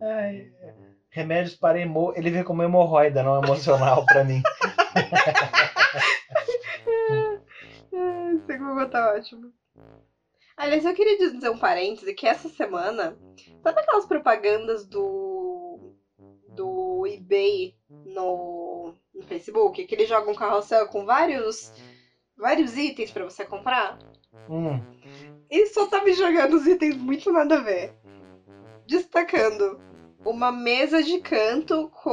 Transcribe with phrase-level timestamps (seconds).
[0.00, 0.52] Ai,
[1.10, 2.12] remédios para emo...
[2.16, 4.42] Ele vê como hemorroida, não emocional pra mim.
[8.34, 9.52] Esse Google tá ótimo.
[10.56, 13.16] Aliás, eu queria dizer um parêntese que essa semana,
[13.62, 15.94] sabe aquelas propagandas do
[16.48, 21.72] do eBay no, no Facebook, que eles jogam um carrossel com vários
[22.36, 23.98] vários itens pra você comprar?
[24.48, 24.80] Hum,
[25.52, 27.92] E só tá me jogando os itens muito nada a ver.
[28.86, 29.78] Destacando
[30.24, 32.10] uma mesa de canto com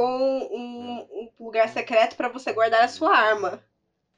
[0.52, 3.64] um, um lugar secreto pra você guardar a sua arma.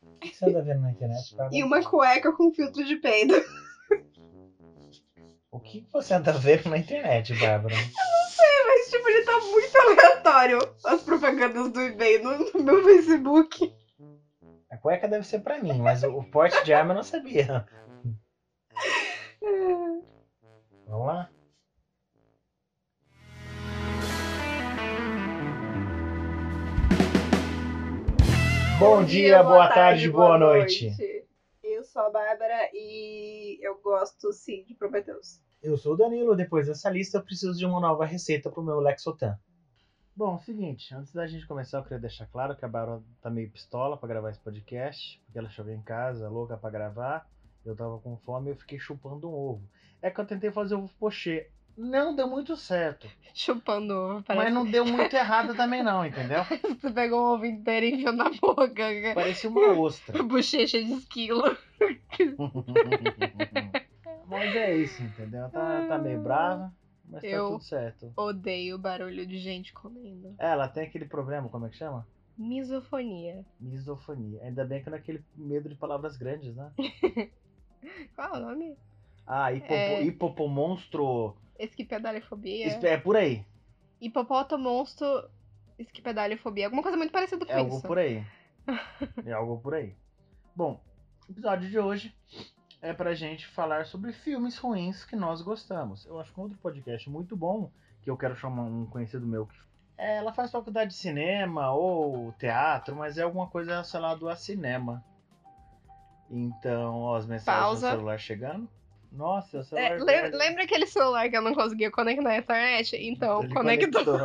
[0.03, 1.57] o que você anda vendo na internet, Bárbara?
[1.57, 3.35] E uma cueca com filtro de peido.
[5.53, 7.77] O que você anda vendo na internet, Bárbara?
[8.67, 10.59] Mas, tipo, ele tá muito aleatório.
[10.85, 13.73] As propagandas do eBay no, no meu Facebook.
[14.69, 17.65] A cueca deve ser pra mim, mas o o porte de arma eu não sabia.
[19.43, 21.29] Vamos lá?
[28.79, 30.95] Bom dia, boa tarde, boa noite.
[31.61, 35.41] Eu sou a Bárbara e eu gosto sim de Prometheus.
[35.61, 38.79] Eu sou o Danilo, depois dessa lista eu preciso de uma nova receita pro meu
[38.79, 39.37] Lexotan.
[40.15, 43.51] Bom, seguinte, antes da gente começar eu queria deixar claro que a Bárbara tá meio
[43.51, 47.27] pistola pra gravar esse podcast, porque ela chegou em casa louca pra gravar,
[47.65, 49.63] eu tava com fome e eu fiquei chupando um ovo.
[50.01, 54.45] É que eu tentei fazer ovo pochê, não deu muito certo, Chupando ovo, parece.
[54.45, 56.45] mas não deu muito errado também não, entendeu?
[56.81, 58.75] Você pegou um ovo inteiro e enfiou na boca.
[59.15, 60.21] Parecia uma ostra.
[60.23, 61.43] Bochecha de esquilo.
[64.29, 65.49] mas é isso, entendeu?
[65.51, 66.73] Tá, tá meio brava,
[67.09, 68.13] mas Eu- tá tudo certo.
[68.17, 70.35] Odeio barulho de gente comendo.
[70.39, 72.07] É, Ela tem aquele problema, como é que chama?
[72.37, 73.45] Misofonia.
[73.61, 74.41] Misofonia.
[74.43, 76.73] Ainda bem que não é aquele medo de palavras grandes, né?
[78.15, 78.77] Qual é o nome?
[79.27, 80.03] Ah, hipopo, É.
[80.03, 81.37] hipopomonstro.
[81.59, 82.67] Esquipedalifobia.
[82.67, 83.45] Espe- É por aí.
[84.01, 85.29] Hipopotomonstro
[85.79, 86.67] esquipedalifobia.
[86.67, 87.87] Alguma coisa muito parecida com É algo isso.
[87.87, 88.25] por aí.
[89.27, 89.95] É algo por aí.
[90.55, 90.81] Bom,
[91.29, 92.15] o episódio de hoje
[92.81, 96.05] é pra gente falar sobre filmes ruins que nós gostamos.
[96.07, 97.71] Eu acho que um outro podcast muito bom,
[98.03, 99.57] que eu quero chamar um conhecido meu que.
[99.99, 105.05] É, ela faz faculdade de cinema ou teatro, mas é alguma coisa relacionada a cinema.
[106.33, 107.89] Então, ó, as mensagens Pausa.
[107.91, 108.67] do celular chegando.
[109.13, 109.99] Nossa, o É, celular.
[110.01, 112.97] lembra, lembra aquele celular que eu não conseguia conectar na internet?
[112.97, 114.17] Então, Ele conectou.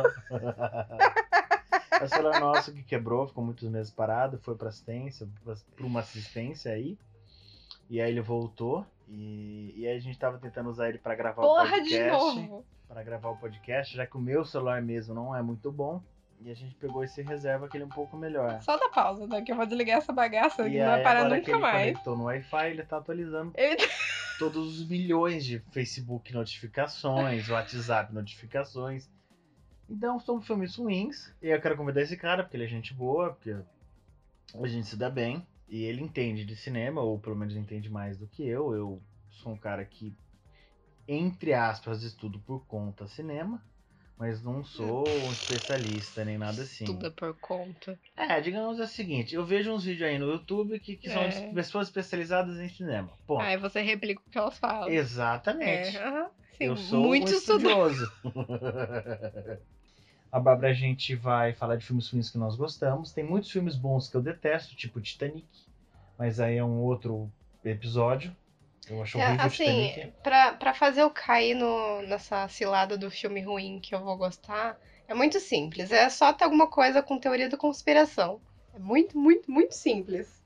[2.00, 5.84] É o celular nosso que quebrou, ficou muitos meses parado, foi pra assistência, pra pra
[5.86, 6.96] uma assistência aí.
[7.90, 8.86] E aí ele voltou.
[9.06, 12.10] E, e aí a gente tava tentando usar ele pra gravar o Porra de podcast.
[12.40, 12.64] novo.
[12.86, 16.02] Pra gravar o podcast, já que o meu celular mesmo não é muito bom.
[16.40, 18.62] E a gente pegou esse reserva que ele é um pouco melhor.
[18.62, 19.42] Só dá pausa, né?
[19.42, 21.60] Que eu vou desligar essa bagaça E que não vai parar agora que nunca ele
[21.60, 21.86] mais.
[21.92, 23.82] conectou no Wi-Fi, ele tá atualizando Ele...
[24.38, 29.10] todos os milhões de Facebook notificações, WhatsApp notificações.
[29.90, 31.34] Então são filmes ruins.
[31.42, 33.56] E eu quero convidar esse cara, porque ele é gente boa, porque
[34.54, 35.44] a gente se dá bem.
[35.68, 38.72] E ele entende de cinema, ou pelo menos entende mais do que eu.
[38.74, 40.16] Eu sou um cara que,
[41.06, 43.62] entre aspas, estudo por conta cinema.
[44.18, 46.84] Mas não sou um especialista nem nada assim.
[46.84, 47.96] Tudo por conta.
[48.16, 51.28] É, digamos o seguinte, eu vejo uns vídeos aí no YouTube que, que são É.
[51.28, 53.10] de pessoas especializadas em cinema.
[53.26, 53.40] Ponto.
[53.42, 54.88] Aí você replica o que elas falam.
[54.88, 55.96] Exatamente.
[55.96, 56.24] É.
[56.56, 58.12] Sim, eu sou muito um estudioso.
[60.32, 63.12] a Bárbara, a gente vai falar de filmes ruins que nós gostamos.
[63.12, 65.46] Tem muitos filmes bons que eu detesto, tipo Titanic.
[66.18, 67.30] Mas aí é um outro
[67.64, 68.34] episódio.
[68.88, 70.12] Eu acho É, horrível assim, Titanic.
[70.22, 74.78] pra, pra fazer eu cair no, nessa cilada do filme ruim que eu vou gostar,
[75.06, 75.90] é muito simples.
[75.92, 78.40] É só ter alguma coisa com teoria da conspiração.
[78.74, 80.42] É muito, muito, muito simples.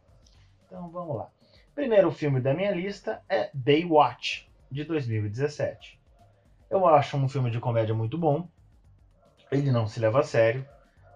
[0.67, 1.29] Então vamos lá.
[1.75, 6.01] Primeiro filme da minha lista é Baywatch, de 2017.
[6.71, 8.49] Eu acho um filme de comédia muito bom.
[9.51, 10.67] Ele não se leva a sério.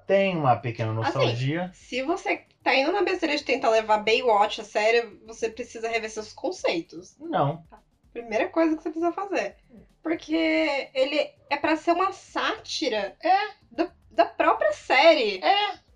[0.07, 1.71] Tem uma pequena Assim, nostalgia.
[1.75, 6.11] Se você tá indo na besteira de tentar levar Baywatch a sério, você precisa rever
[6.11, 7.17] seus conceitos.
[7.19, 7.65] Não.
[8.13, 9.55] Primeira coisa que você precisa fazer.
[10.03, 13.37] Porque ele é pra ser uma sátira É.
[13.71, 15.41] da, da própria série.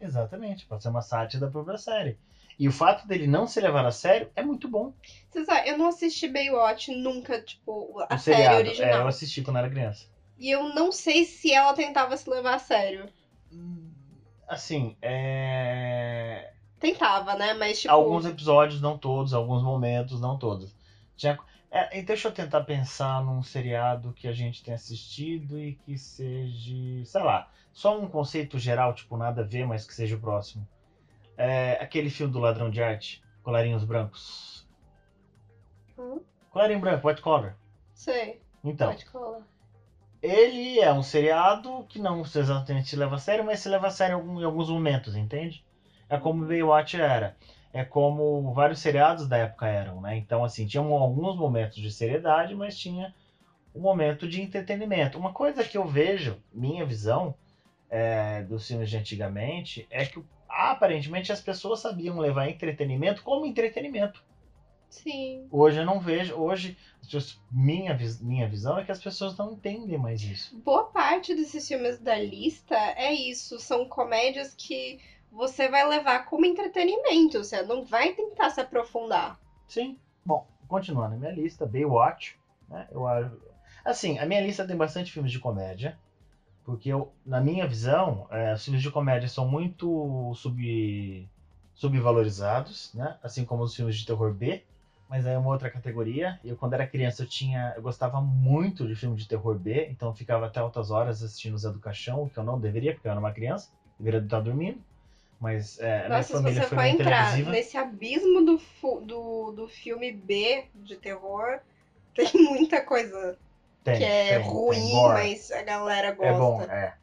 [0.01, 2.17] Exatamente, pode ser uma sátira da própria série.
[2.57, 4.93] E o fato dele não se levar a sério é muito bom.
[5.31, 8.55] Você sabe, eu não assisti Baywatch nunca, tipo, a O série seriado.
[8.55, 9.01] É, original.
[9.01, 10.07] eu assisti quando era criança.
[10.39, 13.09] E eu não sei se ela tentava se levar a sério.
[13.53, 13.89] Hum,
[14.47, 16.53] Assim, é...
[16.81, 17.53] Tentava, né?
[17.53, 17.93] Mas, tipo.
[17.93, 20.75] alguns episódios, não todos, alguns momentos, não todos.
[21.17, 21.39] Tinha...
[21.71, 27.05] É, deixa eu tentar pensar num seriado que a gente tenha assistido e que seja,
[27.05, 30.67] sei lá, só um conceito geral, tipo, nada a ver, mas que seja o próximo.
[31.37, 34.67] É, aquele filme do Ladrão de Arte, Colarinhos Brancos.
[35.97, 36.21] Hum?
[36.51, 37.57] Colarinho Branco, White Collar.
[37.95, 38.41] Sei.
[38.65, 39.41] Então, Pode colar.
[40.21, 43.91] ele é um seriado que não exatamente se leva a sério, mas se leva a
[43.91, 45.65] sério em alguns momentos, entende?
[46.11, 47.37] É como Baywatch era.
[47.73, 50.17] É como vários seriados da época eram, né?
[50.17, 53.15] Então, assim, tinham alguns momentos de seriedade, mas tinha
[53.73, 55.17] um momento de entretenimento.
[55.17, 57.33] Uma coisa que eu vejo, minha visão
[57.89, 64.21] é, dos filmes de antigamente, é que aparentemente as pessoas sabiam levar entretenimento como entretenimento.
[64.89, 65.47] Sim.
[65.53, 66.77] Hoje eu não vejo, hoje
[67.51, 70.59] minha, minha visão é que as pessoas não entendem mais isso.
[70.59, 73.61] Boa parte desses filmes da lista é isso.
[73.61, 74.99] São comédias que
[75.31, 77.39] você vai levar como entretenimento.
[77.39, 79.39] Você não vai tentar se aprofundar.
[79.69, 79.99] Sim.
[80.25, 82.39] Bom, continuando a minha lista, Baywatch,
[82.69, 82.87] né?
[82.91, 83.07] Eu
[83.85, 85.99] assim, a minha lista tem bastante filmes de comédia,
[86.65, 91.29] porque eu, na minha visão, é, os filmes de comédia são muito sub,
[91.75, 93.17] subvalorizados, né?
[93.23, 94.63] Assim como os filmes de terror B,
[95.09, 96.39] mas aí é uma outra categoria.
[96.45, 100.11] Eu quando era criança eu tinha, eu gostava muito de filme de terror B, então
[100.11, 103.11] eu ficava até altas horas assistindo Zé do Caixão, que eu não deveria, porque eu
[103.11, 104.81] era uma criança, deveria estar dormindo.
[105.41, 108.61] Mas é, Nossa, se você for entrar nesse abismo do,
[109.01, 111.61] do, do filme B de terror,
[112.15, 113.39] tem muita coisa
[113.83, 115.15] Tem, que é tem, tem ruim, gore.
[115.15, 116.29] mas a galera gosta.
[116.29, 116.95] É bom, é.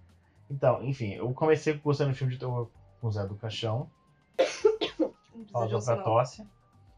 [0.52, 2.70] Então, enfim, eu comecei gostando de filme de terror
[3.02, 3.90] com o Zé do Caixão,
[5.52, 6.48] pausa um pra sinal, tosse.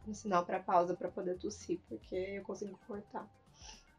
[0.07, 3.25] um sinal pra pausa pra poder tossir, porque eu consigo cortar.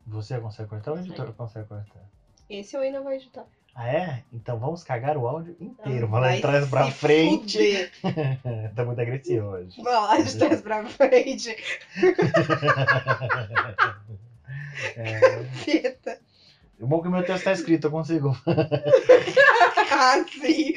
[0.07, 2.05] Você consegue cortar ou o editor consegue cortar?
[2.51, 3.47] Esse eu ainda vou editar.
[3.75, 4.23] Ah, é?
[4.33, 6.07] Então vamos cagar o áudio inteiro.
[6.07, 7.91] Vamos lá de trás pra frente.
[8.75, 9.81] tá muito agressivo hoje.
[9.81, 11.57] Lá de trás pra frente.
[14.97, 16.19] É, Fita.
[16.81, 18.37] o bom é que o meu texto tá escrito, eu consigo.
[19.93, 20.73] Ah, sim.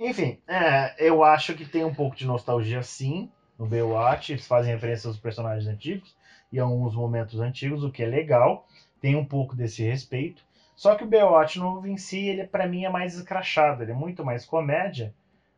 [0.00, 3.28] Enfim, é, eu acho que tem um pouco de nostalgia sim
[3.58, 4.32] no Baywatch.
[4.32, 6.16] Eles fazem referência aos personagens antigos
[6.50, 8.66] e a alguns momentos antigos, o que é legal.
[9.02, 10.45] Tem um pouco desse respeito.
[10.76, 13.82] Só que o Baywatch novo em si, ele para mim é mais escrachado.
[13.82, 15.12] Ele é muito mais comédia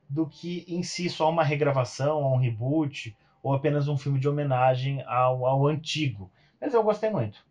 [0.09, 4.29] do que em si só uma regravação, ou um reboot, ou apenas um filme de
[4.29, 6.31] homenagem ao, ao antigo.
[6.61, 7.45] Mas eu gostei muito.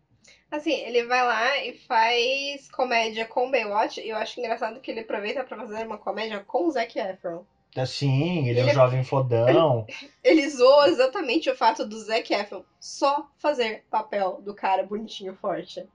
[0.50, 4.00] Assim, ele vai lá e faz comédia com Baywatch.
[4.00, 7.44] E eu acho engraçado que ele aproveita pra fazer uma comédia com o Zac Efron.
[7.76, 9.84] Assim, ele é um Ele é- jovem fodão.
[10.24, 15.86] Ele zoa exatamente o fato do Zac Efron só fazer papel do cara bonitinho forte.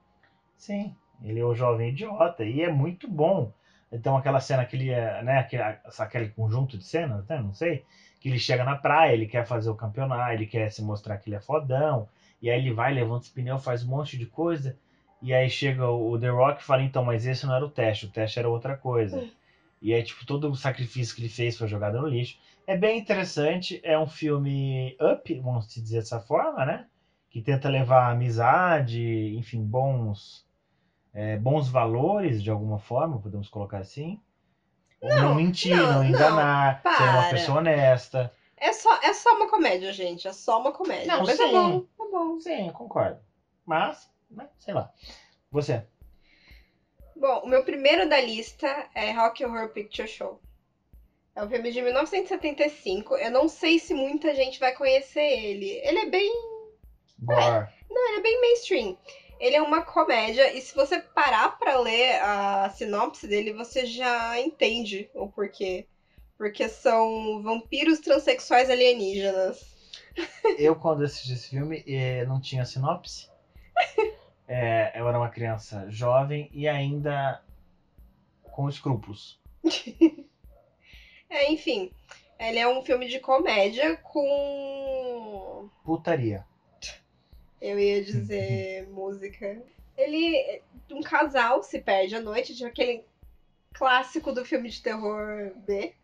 [0.56, 3.52] Sim, ele é o jovem idiota e é muito bom.
[3.92, 7.84] Então aquela cena que ele é, né, aquele, aquele conjunto de cenas, né, não sei,
[8.20, 11.28] que ele chega na praia, ele quer fazer o campeonato, ele quer se mostrar que
[11.28, 12.08] ele é fodão,
[12.42, 14.76] e aí ele vai, levanta os pneus, faz um monte de coisa,
[15.22, 18.06] e aí chega o The Rock e fala, então, mas esse não era o teste,
[18.06, 19.26] o teste era outra coisa.
[19.80, 22.38] E aí, tipo, todo o sacrifício que ele fez foi jogado no lixo.
[22.66, 26.86] É bem interessante, é um filme up, vamos dizer dessa forma, né?
[27.30, 30.44] Que tenta levar amizade, enfim, bons
[31.14, 34.20] é, bons valores, de alguma forma, podemos colocar assim.
[35.00, 38.32] Ou não, Não, mentir, não, não, não, enganar, ser uma pessoa honesta.
[38.56, 40.26] É só, é só uma comédia, gente.
[40.26, 41.06] É só uma comédia.
[41.06, 41.42] Não, Mas sim.
[41.42, 42.40] é bom, é bom.
[42.40, 43.20] Sim, concordo.
[43.64, 44.90] Mas, né, sei lá.
[45.50, 45.86] Você.
[47.14, 50.40] Bom, o meu primeiro da lista é Rock Horror Picture Show.
[51.36, 53.16] É um filme de 1975.
[53.16, 55.70] Eu não sei se muita gente vai conhecer ele.
[55.84, 56.32] Ele é bem
[57.20, 57.68] Gore.
[57.90, 58.98] Ele é bem mainstream.
[59.38, 64.40] Ele é uma comédia, e se você parar pra ler a sinopse dele, você já
[64.40, 65.86] entende o porquê.
[66.36, 69.74] Porque são vampiros transexuais alienígenas.
[70.58, 73.28] Eu, quando assisti esse filme, eh, não tinha sinopse.
[74.46, 77.42] É, eu era uma criança jovem e ainda
[78.42, 79.40] com escrúpulos.
[81.30, 81.90] É, enfim,
[82.38, 85.68] ele é um filme de comédia com.
[85.82, 86.46] Putaria.
[87.64, 89.62] Eu ia dizer música.
[89.96, 90.62] Ele.
[90.90, 93.04] Um casal se perde à noite, de aquele
[93.72, 95.94] clássico do filme de terror B.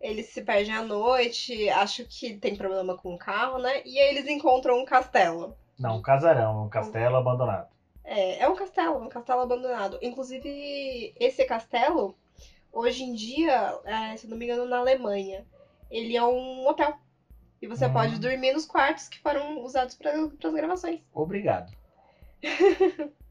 [0.00, 3.82] Eles se perdem à noite, acho que tem problema com o carro, né?
[3.84, 5.56] E aí eles encontram um castelo.
[5.78, 7.68] Não, um casarão, um castelo abandonado.
[8.04, 9.98] É, é um castelo, um castelo abandonado.
[10.02, 12.16] Inclusive, esse castelo,
[12.72, 15.46] hoje em dia, é, se eu não me engano, na Alemanha,
[15.88, 16.98] ele é um hotel.
[17.60, 17.92] E você Hum.
[17.92, 21.00] pode dormir nos quartos que foram usados para as gravações.
[21.12, 21.72] Obrigado.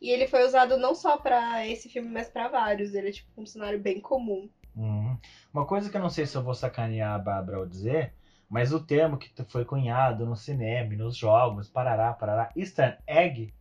[0.00, 2.94] E ele foi usado não só pra esse filme, mas pra vários.
[2.94, 4.48] Ele é tipo um cenário bem comum.
[4.76, 5.16] Uhum.
[5.52, 8.12] Uma coisa que eu não sei se eu vou sacanear a Bárbara ao dizer,
[8.48, 13.52] mas o termo que foi cunhado no cinema, nos jogos, parará, parará, easter egg,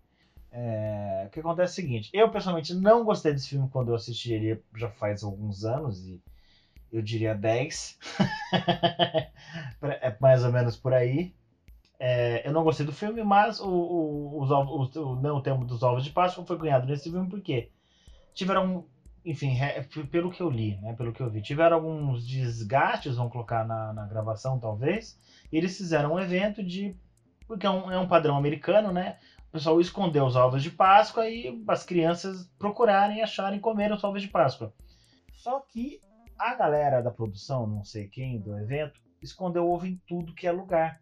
[0.52, 3.96] é, o que acontece é o seguinte, eu pessoalmente não gostei desse filme quando eu
[3.96, 6.22] assisti ele já faz alguns anos, e
[6.92, 7.98] eu diria 10,
[9.82, 11.34] é mais ou menos por aí,
[12.00, 15.66] É, eu não gostei do filme, mas o, o, os ovos, o, não, o tema
[15.66, 17.72] dos ovos de Páscoa foi cunhado nesse filme porque
[18.34, 18.86] tiveram,
[19.26, 23.32] enfim, é, pelo que eu li, né, pelo que eu vi, tiveram alguns desgastes, vamos
[23.32, 25.20] colocar na, na gravação talvez,
[25.52, 26.96] e eles fizeram um evento de,
[27.48, 29.18] porque é um, é um padrão americano, né,
[29.50, 34.22] o pessoal escondeu os ovos de Páscoa e as crianças procurarem, acharem, comer os ovos
[34.22, 34.74] de Páscoa.
[35.34, 36.02] Só que
[36.38, 40.52] a galera da produção, não sei quem, do evento, escondeu ovo em tudo que é
[40.52, 41.00] lugar.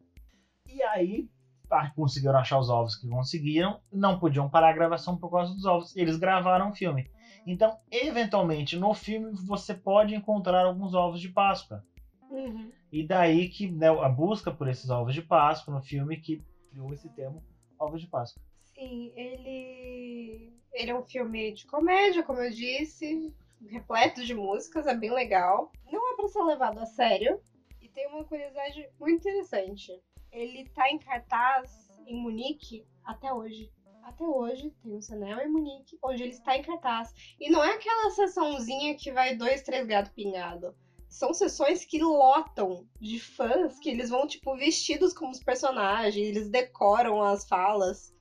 [0.68, 1.30] E aí
[1.70, 5.66] ah, conseguiram achar os ovos que conseguiram, não podiam parar a gravação por causa dos
[5.66, 5.96] ovos.
[5.96, 7.10] Eles gravaram o filme.
[7.46, 11.84] Então, eventualmente, no filme você pode encontrar alguns ovos de Páscoa.
[12.30, 12.72] Uhum.
[12.92, 16.94] E daí que né, a busca por esses ovos de Páscoa no filme que criou
[16.94, 17.44] esse termo
[17.80, 18.42] ovos de Páscoa.
[18.64, 20.54] Sim, ele.
[20.74, 23.34] Ele é um filme de comédia, como eu disse,
[23.68, 25.72] repleto de músicas, é bem legal.
[25.92, 27.40] Não é para ser levado a sério.
[27.82, 29.92] E tem uma curiosidade muito interessante.
[30.32, 33.72] Ele tá em cartaz em Munique até hoje.
[34.04, 37.12] Até hoje tem um cinema em Munique, onde ele está em cartaz.
[37.40, 40.76] E não é aquela sessãozinha que vai dois, três gatos pingados.
[41.10, 46.50] São sessões que lotam de fãs, que eles vão, tipo, vestidos como os personagens, eles
[46.50, 48.14] decoram as falas.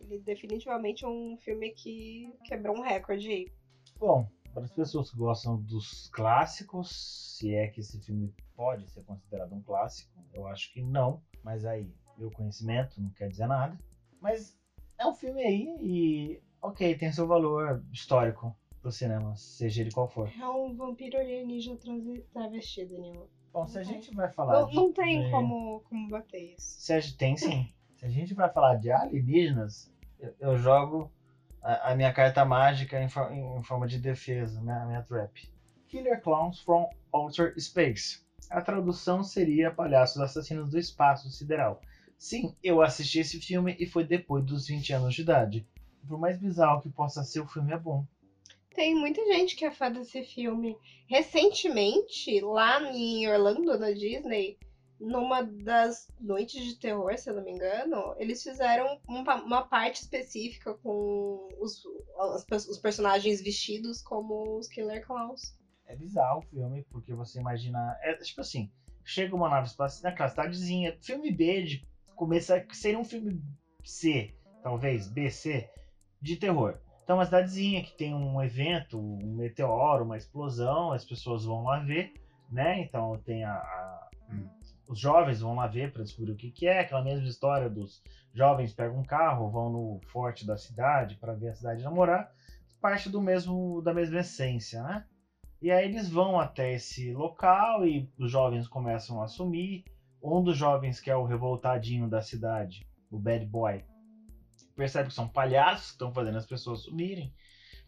[0.00, 3.52] Ele definitivamente é um filme que quebrou um recorde aí.
[3.98, 9.02] Bom, para as pessoas que gostam dos clássicos, se é que esse filme pode ser
[9.04, 13.76] considerado um clássico, eu acho que não, mas aí, meu conhecimento não quer dizer nada.
[14.20, 14.56] Mas
[14.98, 20.08] é um filme aí e, ok, tem seu valor histórico pro cinema, seja ele qual
[20.08, 20.28] for.
[20.38, 21.78] É um vampiro alienígena
[22.32, 23.28] travestido, Daniel.
[23.52, 24.62] Bom, se a gente vai falar.
[24.62, 26.80] Não, não de- tem de- como, como bater isso.
[26.80, 27.72] Se a gente, tem sim.
[27.96, 31.10] Se a gente vai falar de alienígenas, eu, eu jogo
[31.62, 35.48] a, a minha carta mágica em, em forma de defesa, minha, minha trap.
[35.88, 38.22] Killer Clowns from Outer Space.
[38.50, 41.80] A tradução seria Palhaços Assassinos do Espaço Sideral.
[42.18, 45.66] Sim, eu assisti esse filme e foi depois dos 20 anos de idade.
[46.06, 48.06] Por mais bizarro que possa ser, o filme é bom.
[48.74, 50.76] Tem muita gente que é fã desse filme.
[51.06, 54.56] Recentemente, lá em Orlando, na Disney,
[55.02, 60.74] numa das noites de terror, se eu não me engano, eles fizeram uma, parte específica
[60.74, 61.82] com os,
[62.44, 65.54] pe- os personagens vestidos como os Killer Clowns.
[65.86, 67.96] É bizarro o filme, porque você imagina.
[68.02, 68.70] É tipo assim:
[69.04, 71.82] chega uma nave espacial naquela cidadezinha, filme B de
[72.14, 72.64] começar.
[72.72, 73.42] Seria um filme
[73.84, 74.32] C,
[74.62, 75.68] talvez, B, C,
[76.20, 76.78] de terror.
[77.02, 81.80] Então, uma cidadezinha que tem um evento, um meteoro, uma explosão, as pessoas vão lá
[81.80, 82.12] ver,
[82.48, 82.80] né?
[82.80, 83.54] Então, tem a.
[83.54, 84.08] a-
[84.92, 88.02] os jovens vão lá ver para descobrir o que, que é, aquela mesma história dos
[88.34, 92.30] jovens pegam um carro, vão no forte da cidade para ver a cidade namorar,
[92.78, 95.06] parte do mesmo da mesma essência, né?
[95.62, 99.84] E aí eles vão até esse local e os jovens começam a assumir.
[100.22, 103.82] Um dos jovens, que é o revoltadinho da cidade, o bad boy,
[104.76, 107.32] percebe que são palhaços que estão fazendo as pessoas sumirem.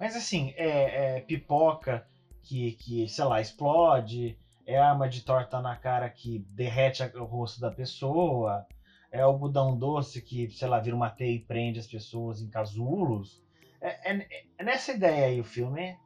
[0.00, 2.06] Mas assim, é, é pipoca
[2.42, 7.60] que, que, sei lá, explode, é arma de torta na cara que derrete o rosto
[7.60, 8.66] da pessoa,
[9.10, 13.42] é algodão doce que, sei lá, vira uma teia e prende as pessoas em casulos.
[13.80, 15.96] É, é- é nessa ideia aí o filme.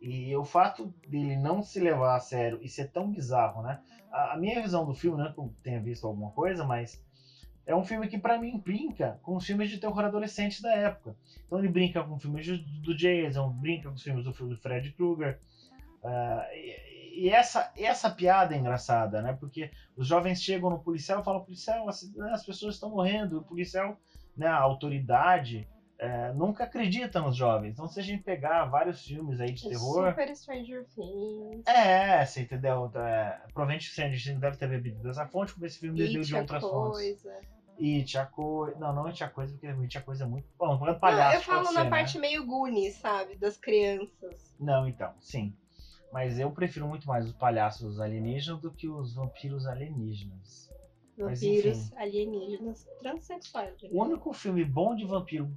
[0.00, 3.80] E o fato dele não se levar a sério e ser tão bizarro, né?
[4.10, 7.00] A, a minha visão do filme, não é que eu tenha visto alguma coisa, mas
[7.64, 11.16] é um filme que pra mim brinca com os filmes de terror adolescentes da época.
[11.46, 12.48] Então ele brinca com filmes
[12.82, 15.38] do Jason, brinca com os filmes do, do Fred Krueger.
[16.02, 16.48] Ah,
[17.12, 19.36] e, e essa, e essa piada é engraçada, né?
[19.38, 22.02] Porque os jovens chegam no policial e falam: policial, as,
[22.32, 23.38] as pessoas estão morrendo.
[23.38, 23.96] O policial,
[24.36, 27.72] né, a autoridade, eh, nunca acredita nos jovens.
[27.72, 30.08] Então, se a gente pegar vários filmes aí de É terror.
[30.10, 31.66] Super Stranger Things.
[31.66, 32.90] É, você entendeu?
[32.94, 36.34] É, provavelmente o Stranger Things deve ter bebido dessa fonte, como esse filme bebeu de
[36.34, 37.22] outras fontes.
[37.22, 37.40] coisa.
[37.80, 38.78] It, a coisa.
[38.78, 40.46] Não, não It, a coisa, porque It, a coisa é muito.
[40.58, 41.36] Bom, falando Não, palhaço.
[41.36, 42.20] eu falo pode na ser, parte Né?
[42.20, 43.36] meio Goonies, sabe?
[43.36, 44.54] Das crianças.
[44.58, 45.56] Não, então, sim.
[46.12, 50.70] Mas eu prefiro muito mais os palhaços alienígenas do que os vampiros alienígenas.
[51.16, 53.80] Vampiros alienígenas transexuais.
[53.82, 53.88] né?
[53.90, 55.50] O único filme bom de vampiro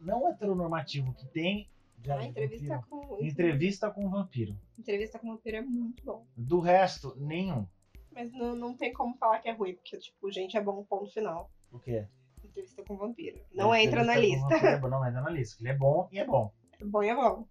[0.00, 1.68] não heteronormativo que tem.
[1.98, 3.24] de A entrevista vampiro, com.
[3.24, 4.58] entrevista com vampiro.
[4.78, 6.26] Entrevista com o vampiro é muito bom.
[6.36, 7.66] Do resto, nenhum.
[8.12, 11.12] Mas não, não tem como falar que é ruim, porque, tipo, gente, é bom ponto
[11.12, 11.50] final.
[11.70, 12.06] O quê?
[12.42, 13.38] Entrevista com o vampiro.
[13.52, 14.48] Não entra na lista.
[14.48, 15.62] vampiro é Não entra na lista.
[15.62, 16.52] Ele é bom e é bom.
[16.80, 17.46] É bom e é bom.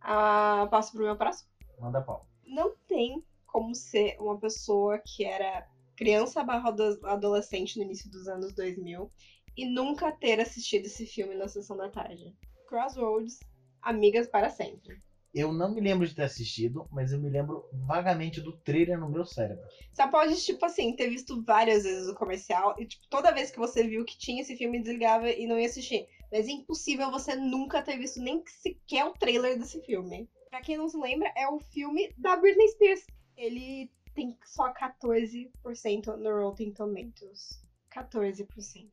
[0.00, 1.48] Ah, passo pro meu próximo.
[1.78, 2.26] Manda pau.
[2.46, 5.66] Não tem como ser uma pessoa que era
[5.96, 9.10] criança barra ado- adolescente no início dos anos 2000
[9.56, 12.34] e nunca ter assistido esse filme na sessão da tarde.
[12.68, 13.38] Crossroads,
[13.80, 15.00] Amigas para Sempre.
[15.32, 19.08] Eu não me lembro de ter assistido, mas eu me lembro vagamente do trailer no
[19.10, 19.64] meu cérebro.
[19.92, 23.58] Você pode, tipo assim, ter visto várias vezes o comercial e, tipo, toda vez que
[23.58, 26.06] você viu que tinha esse filme, desligava e não ia assistir.
[26.30, 30.28] Mas é impossível você nunca ter visto nem sequer o trailer desse filme.
[30.54, 33.04] Pra quem não se lembra, é o filme da Britney Spears.
[33.36, 37.60] Ele tem só 14% no Rotten Tomatoes.
[37.92, 38.46] 14%,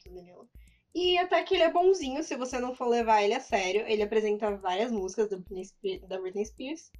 [0.05, 0.49] Danilo.
[0.95, 3.85] E até que ele é bonzinho, se você não for levar ele a sério.
[3.87, 6.07] Ele apresenta várias músicas da Britney Spears.
[6.07, 6.91] Da Britney Spears.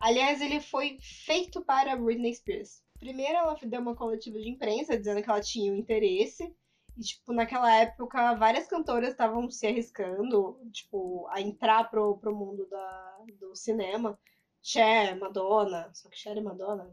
[0.00, 2.82] Aliás, ele foi feito para Britney Spears.
[2.98, 6.52] Primeiro, ela deu uma coletiva de imprensa dizendo que ela tinha um interesse.
[6.98, 12.66] E, tipo, naquela época, várias cantoras estavam se arriscando, tipo, a entrar pro, pro mundo
[12.66, 14.18] da, do cinema.
[14.60, 15.88] Cher, Madonna.
[15.94, 16.92] Só que Cher e Madonna.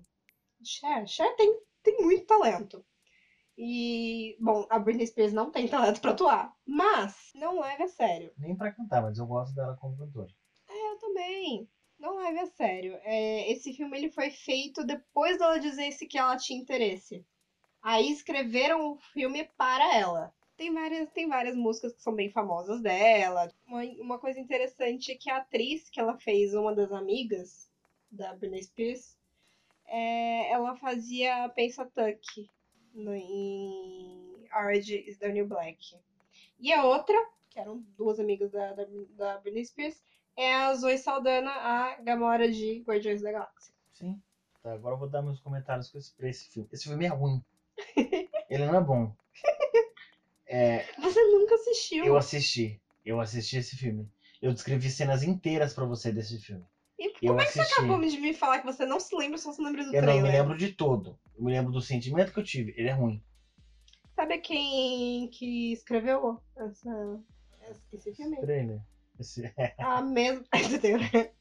[0.63, 2.85] Cher, Cher tem, tem muito talento.
[3.57, 6.55] E, bom, a Britney Spears não tem talento pra atuar.
[6.67, 8.31] Mas, não leve a sério.
[8.37, 10.31] Nem pra cantar, mas eu gosto dela como cantora.
[10.69, 11.67] É, eu também.
[11.97, 12.99] Não leve a sério.
[13.01, 17.25] É, esse filme ele foi feito depois dela dizer se que ela tinha interesse.
[17.85, 20.33] Aí escreveram o filme para ela.
[20.57, 23.47] Tem várias, tem várias músicas que são bem famosas dela.
[23.67, 27.69] Uma, uma coisa interessante é que a atriz que ela fez, uma das amigas
[28.09, 29.15] da Britney Spears,
[29.85, 31.47] é, ela fazia
[31.93, 32.49] Tuck
[32.91, 35.77] no, em Orange is the New Black.
[36.57, 37.15] E a outra,
[37.51, 40.01] que eram duas amigas da, da, da Britney Spears,
[40.35, 43.75] é a Zoe Saldana, a Gamora de Guardiões da Galáxia.
[43.93, 44.19] Sim.
[44.63, 46.67] Tá, agora eu vou dar meus comentários pra esse filme.
[46.71, 47.43] Esse filme é ruim.
[48.49, 49.13] Ele não é bom.
[50.47, 52.05] É, Você nunca assistiu.
[52.05, 52.79] eu assisti.
[53.03, 54.09] Eu assisti esse filme.
[54.41, 56.63] Eu descrevi cenas inteiras pra você desse filme.
[56.99, 57.79] E eu como é que você assisti.
[57.81, 60.13] acabou de me falar que você não se lembra, só se lembra do Eu não
[60.13, 60.23] trailer?
[60.31, 61.17] me lembro de todo.
[61.37, 62.73] Eu me lembro do sentimento que eu tive.
[62.77, 63.23] Ele é ruim.
[64.15, 67.19] Sabe quem que escreveu essa,
[67.91, 68.39] esse filme?
[68.39, 68.79] Trailer.
[69.19, 70.45] Esse- A mesma.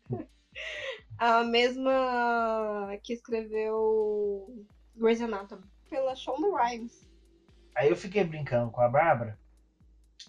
[1.18, 5.64] A mesma que escreveu Grey's Anatomy.
[5.94, 7.08] Pela Shonda Rhimes.
[7.72, 9.38] Aí eu fiquei brincando com a Bárbara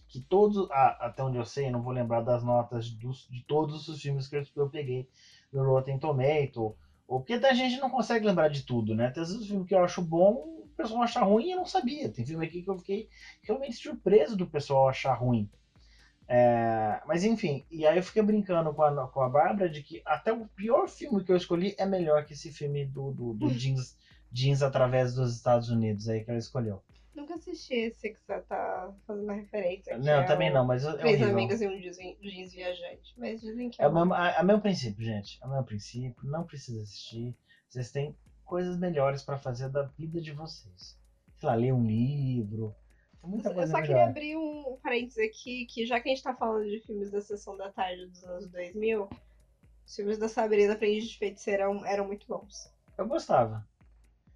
[0.07, 3.99] que todos, até onde eu sei, não vou lembrar das notas dos- de todos os
[3.99, 5.07] filmes que eu, eu peguei
[5.51, 6.75] no Rotten Tomato,
[7.07, 9.09] ou porque a gente não consegue lembrar de tudo, né?
[9.09, 11.57] Tem às vezes um filme que eu acho bom, o pessoal acha ruim e eu
[11.57, 12.11] não sabia.
[12.11, 13.09] Tem filme aqui que eu fiquei
[13.41, 15.49] realmente surpreso do pessoal achar ruim.
[16.27, 20.01] É, mas enfim, e aí eu fiquei brincando com a, com a Bárbara de que
[20.05, 23.49] até o pior filme que eu escolhi é melhor que esse filme do, do, do
[23.53, 23.97] jeans,
[24.35, 26.83] jeans através dos Estados Unidos aí que ela escolheu.
[27.15, 29.97] Nunca assisti esse que você tá fazendo a referência.
[29.97, 31.29] Não, é também o não, mas é Três horrível.
[31.31, 33.13] amigas e um jeans, viajante.
[33.17, 35.39] Mas dizem que é, É o mesmo, é o mesmo princípio, gente.
[35.41, 36.27] É o mesmo princípio.
[36.27, 37.33] Não precisa assistir.
[37.69, 40.99] Vocês têm coisas melhores pra fazer da vida de vocês.
[41.37, 42.75] Sei lá, ler um livro.
[43.21, 44.09] Tem muita Eu coisa só queria melhor.
[44.09, 47.55] abrir um parênteses aqui, que já que a gente tá falando de filmes da sessão
[47.55, 49.09] da tarde dos anos 2000,
[49.85, 52.69] os filmes da Sabrina Aprendiz de Feiticeira eram, eram muito bons.
[52.97, 53.65] Eu gostava.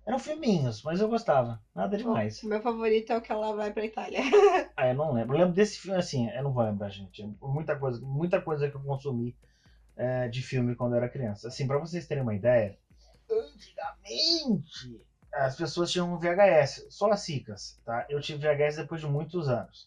[0.06, 1.62] Eram filminhos, mas eu gostava.
[1.76, 2.42] Nada demais.
[2.42, 4.20] O meu favorito é o que ela vai pra Itália.
[4.76, 5.36] Ah, eu não lembro.
[5.36, 7.22] Eu lembro desse filme, assim, eu não vou lembrar, gente.
[7.42, 9.36] Muita coisa, muita coisa que eu consumi
[9.98, 11.50] é, de filme quando eu era criança.
[11.50, 12.78] Assim, pra vocês terem uma ideia,
[13.30, 18.06] antigamente as pessoas tinham um VHS, só as ricas, tá?
[18.10, 19.86] Eu tive VHS depois de muitos anos.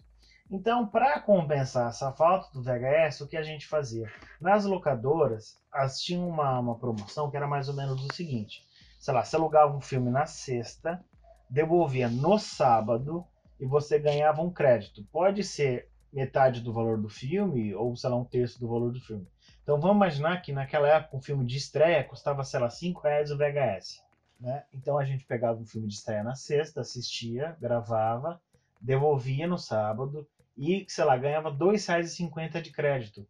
[0.51, 4.13] Então, para compensar essa falta do VHS, o que a gente fazia?
[4.41, 8.67] Nas locadoras, as tinham uma, uma promoção que era mais ou menos o seguinte:
[9.03, 11.05] sei lá, você alugava um filme na sexta,
[11.51, 13.27] devolvia no sábado
[13.59, 15.05] e você ganhava um crédito.
[15.11, 19.01] Pode ser metade do valor do filme ou, sei lá, um terço do valor do
[19.01, 19.27] filme.
[19.61, 23.33] Então vamos imaginar que naquela época um filme de estreia custava, sei lá, 5 reais
[23.33, 24.05] o VHS.
[24.39, 24.63] Né?
[24.73, 28.41] Então a gente pegava um filme de estreia na sexta, assistia, gravava,
[28.81, 33.27] devolvia no sábado e, sei lá, ganhava R$ 2,50 de crédito.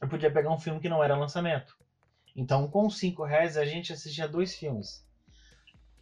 [0.00, 1.75] Eu podia pegar um filme que não era lançamento.
[2.36, 5.04] Então com 5 reais a gente assistia dois filmes.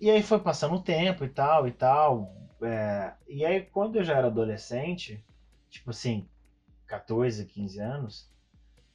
[0.00, 2.34] E aí foi passando o tempo e tal e tal.
[2.60, 5.24] é, e aí quando eu já era adolescente,
[5.70, 6.28] tipo assim,
[6.86, 8.34] 14, 15 anos,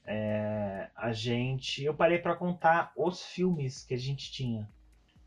[0.05, 1.83] é, a gente.
[1.83, 4.67] Eu parei para contar os filmes que a gente tinha.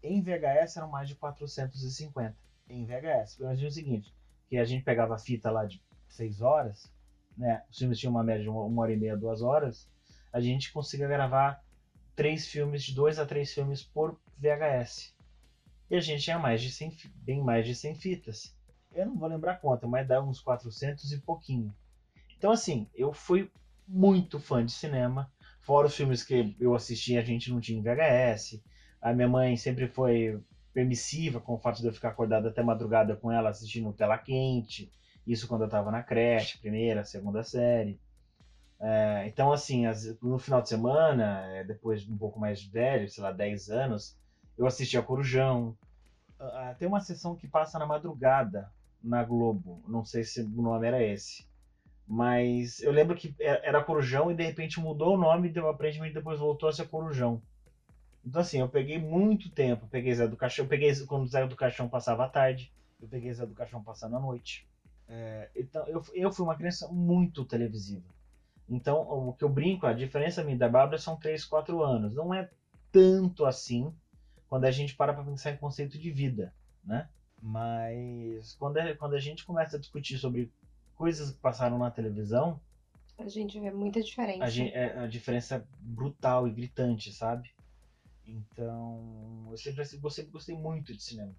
[0.03, 2.37] Em VHS eram mais de 450.
[2.68, 3.38] Em VHS.
[3.38, 4.12] Imagina o seguinte:
[4.48, 6.92] que a gente pegava a fita lá de 6 horas,
[7.37, 7.62] né?
[7.70, 9.88] Os filmes tinham uma média de uma hora e meia, duas horas.
[10.33, 11.62] A gente conseguia gravar
[12.14, 15.14] três filmes, de dois a três filmes por VHS.
[15.90, 18.57] E a gente tinha mais de 100, fi- bem mais de 100 fitas.
[18.94, 21.75] Eu não vou lembrar quanto, mas dá uns 400 e pouquinho.
[22.37, 23.51] Então, assim, eu fui
[23.87, 25.31] muito fã de cinema.
[25.61, 28.62] Fora os filmes que eu assisti, a gente não tinha em VHS.
[29.01, 30.40] A minha mãe sempre foi
[30.72, 34.90] permissiva com o fato de eu ficar acordado até madrugada com ela assistindo Tela Quente.
[35.27, 38.01] Isso quando eu estava na creche, primeira, segunda série.
[38.85, 43.09] É, então, assim, as- no final de semana, é, depois de um pouco mais velho,
[43.09, 44.16] sei lá, 10 anos,
[44.59, 45.77] eu assistia Corujão.
[46.40, 48.71] Ah, ah, tem uma sessão que passa na madrugada
[49.03, 49.83] na Globo.
[49.88, 51.47] Não sei se o nome era esse.
[52.07, 56.38] Mas eu lembro que é- era Corujão e de repente mudou o nome e depois
[56.40, 57.40] voltou a ser Corujão.
[58.25, 59.85] Então, assim, eu peguei muito tempo.
[59.85, 63.33] Eu peguei Zé do Caixão, peguei quando Zé do Caixão passava à tarde, eu peguei
[63.33, 64.66] Zé do Caixão passando à noite.
[65.09, 68.05] É, então, eu, eu fui uma criança muito televisiva.
[68.73, 72.15] Então, o que eu brinco, a diferença minha da Bárbara são 3, 4 anos.
[72.15, 72.49] Não é
[72.91, 73.93] tanto assim
[74.49, 76.53] quando a gente para para pensar em conceito de vida,
[76.85, 77.09] né?
[77.43, 80.51] Mas quando a, quando a gente começa a discutir sobre
[80.97, 82.61] coisas que passaram na televisão,
[83.19, 84.45] A gente vê muita diferença.
[84.45, 87.51] a, gen- é- a diferença é brutal e gritante, sabe?
[88.27, 91.35] Então, eu sempre, eu sempre gostei muito de cinema.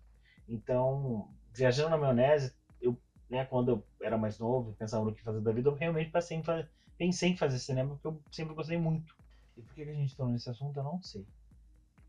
[0.47, 2.97] Então, viajando na maionese, eu,
[3.29, 6.37] né, quando eu era mais novo, pensava no que fazer da vida, eu realmente pensei
[6.37, 9.15] em, fa- pensei em fazer cinema, porque eu sempre gostei muito.
[9.57, 11.25] E por que a gente está nesse assunto, eu não sei.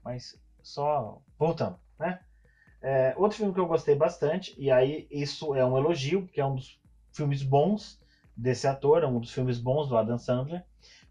[0.03, 2.21] Mas, só voltando, né?
[2.81, 6.45] É, outro filme que eu gostei bastante, e aí isso é um elogio, porque é
[6.45, 6.79] um dos
[7.13, 7.99] filmes bons
[8.37, 10.65] desse ator, é um dos filmes bons do Adam Sandler.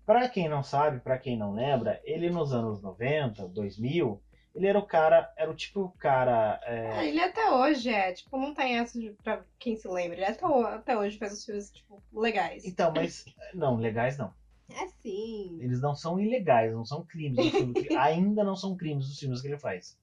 [0.05, 4.21] Pra quem não sabe, pra quem não lembra, ele nos anos 90, 2000,
[4.55, 6.59] ele era o cara, era o tipo cara.
[6.63, 10.17] é, Ah, ele até hoje é, tipo, não tem essa de, pra quem se lembra.
[10.17, 12.63] Ele até, ho- até hoje faz os filmes, tipo, legais.
[12.65, 13.25] Então, mas.
[13.53, 14.31] Não, legais não.
[14.69, 15.57] É sim.
[15.61, 17.51] Eles não são ilegais, não são crimes.
[17.51, 19.97] que- ainda não são crimes os filmes que ele faz.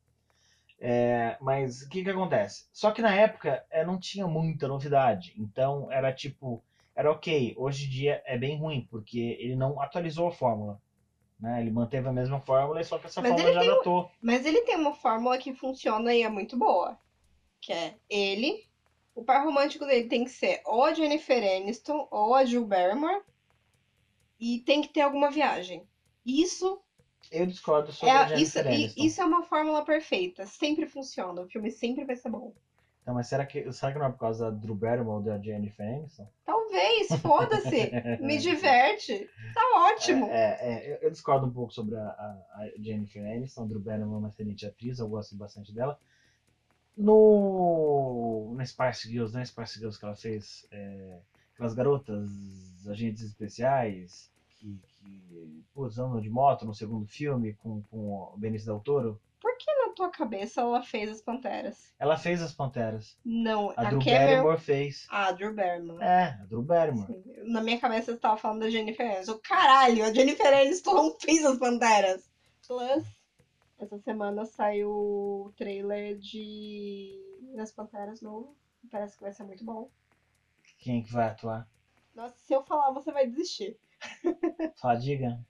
[0.83, 2.67] É, mas o que que acontece?
[2.73, 5.35] Só que na época é, não tinha muita novidade.
[5.37, 6.63] Então era tipo.
[6.95, 7.55] Era ok.
[7.57, 10.81] Hoje em dia é bem ruim, porque ele não atualizou a fórmula.
[11.41, 11.61] Né?
[11.63, 14.11] Ele manteve a mesma fórmula, só que essa Mas fórmula já tem datou.
[14.21, 16.99] Mas ele tem uma fórmula que funciona e é muito boa.
[17.61, 18.65] Que é ele.
[19.15, 23.23] O par romântico dele tem que ser ou a Jennifer Aniston ou a Jill Barrymore.
[24.39, 25.87] E tem que ter alguma viagem.
[26.25, 26.81] Isso
[27.31, 29.05] Eu discordo sobre é, a isso, Jennifer i- Aniston.
[29.05, 30.47] isso é uma fórmula perfeita.
[30.47, 31.43] Sempre funciona.
[31.43, 32.53] O filme sempre vai ser bom.
[33.11, 35.37] Então, mas será que, será que não é por causa da Drew Barrymore ou da
[35.37, 36.29] Jennifer Aniston?
[36.45, 37.91] Talvez, foda-se.
[38.23, 39.29] Me diverte.
[39.53, 39.61] Tá
[39.93, 40.27] ótimo.
[40.27, 43.65] É, é, eu- eu discordo um pouco sobre a, a- a Jennifer Aniston.
[43.65, 45.99] A Drew Barrymore é uma excelente atriz, eu gosto bastante dela.
[46.97, 49.45] No, no Spice Girls, né?
[49.45, 51.19] Spice Girls que ela fez, é,
[51.55, 52.29] aquelas garotas,
[52.89, 57.97] agentes especiais, que, que pô, andam de moto no segundo filme com, com
[58.33, 59.21] o Benício Del Toro.
[59.41, 61.95] Por que na tua cabeça ela fez as Panteras?
[61.99, 63.19] Ela fez as Panteras.
[63.25, 64.27] Não, A a, Drew Cameron...
[64.27, 65.07] Barrymore fez.
[65.11, 66.03] Ah, a Drew Barrymore.
[66.03, 67.07] É, a Drew Barrymore.
[67.07, 67.25] Sim.
[67.45, 69.39] Na minha cabeça você tava falando da Jennifer Aniston.
[69.43, 72.31] Caralho, a Jennifer Aniston não fez as Panteras.
[72.67, 73.05] Plus,
[73.79, 77.19] essa semana saiu o trailer de
[77.57, 78.55] Das Panteras novo.
[78.91, 79.91] Parece que vai ser muito bom.
[80.79, 81.67] Quem que vai atuar?
[82.15, 83.79] Nossa, se eu falar, você vai desistir.
[84.81, 85.41] Fala, diga.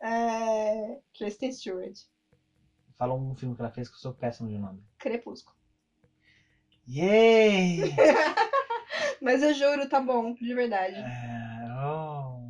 [0.00, 1.00] É...
[1.16, 1.98] Kristen Stewart.
[2.98, 4.82] Fala um filme que ela fez que eu sou péssimo de nome.
[4.98, 5.56] Crepúsculo.
[6.86, 7.94] Yay!
[9.22, 10.96] Mas eu juro, tá bom, de verdade.
[10.96, 12.40] É, oh.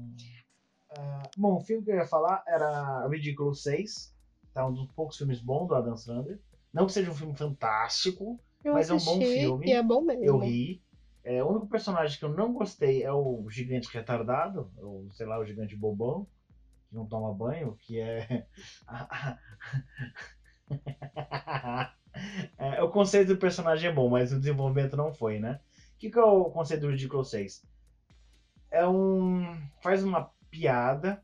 [0.90, 4.14] É, bom, o filme que eu ia falar era Ridículo 6.
[4.54, 6.40] Tá um dos poucos filmes bons do Adam Sandler.
[6.72, 9.66] Não que seja um filme fantástico, Eu mas é um bom filme.
[9.68, 10.24] E é bom mesmo.
[10.24, 10.82] eu ri.
[11.24, 15.38] É, o único personagem que eu não gostei é o gigante retardado, ou sei lá,
[15.38, 16.26] o gigante bobão,
[16.88, 18.46] que não toma banho, que é.
[22.59, 25.61] É, o conceito do personagem é bom, mas o desenvolvimento não foi, né?
[25.94, 27.62] O que, que é o conceito do Ridículo 6?
[28.70, 29.57] É um.
[29.83, 31.22] faz uma piada,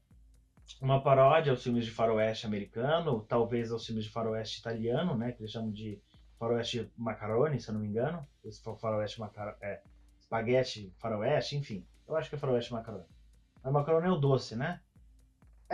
[0.80, 5.32] uma paródia aos filmes de faroeste americano, talvez aos filmes de faroeste italiano, né?
[5.32, 6.00] Que eles chamam de
[6.38, 8.26] faroeste macaroni, se eu não me engano.
[8.44, 9.56] Esse fa- faroeste macaroni.
[9.62, 9.80] É,
[10.20, 11.86] espaguete faroeste, enfim.
[12.08, 13.06] Eu acho que é faroeste macaroni.
[13.62, 14.80] Mas macaroni é o doce, né?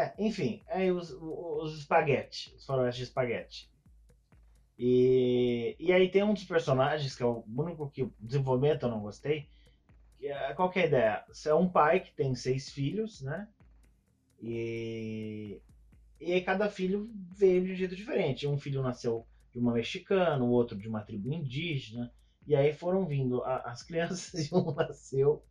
[0.00, 3.68] É, enfim, é os, os espaguete, os faroeste de espaguete.
[4.78, 8.90] E, e aí tem um dos personagens, que é o único que o desenvolvimento eu
[8.90, 9.46] não gostei.
[10.18, 11.24] Que é, qual que é a ideia?
[11.28, 13.48] Você é um pai que tem seis filhos, né?
[14.42, 15.60] E,
[16.20, 18.46] e aí cada filho veio de um jeito diferente.
[18.48, 22.12] Um filho nasceu de uma mexicana, o outro de uma tribo indígena.
[22.46, 25.44] E aí foram vindo a- as crianças e um nasceu,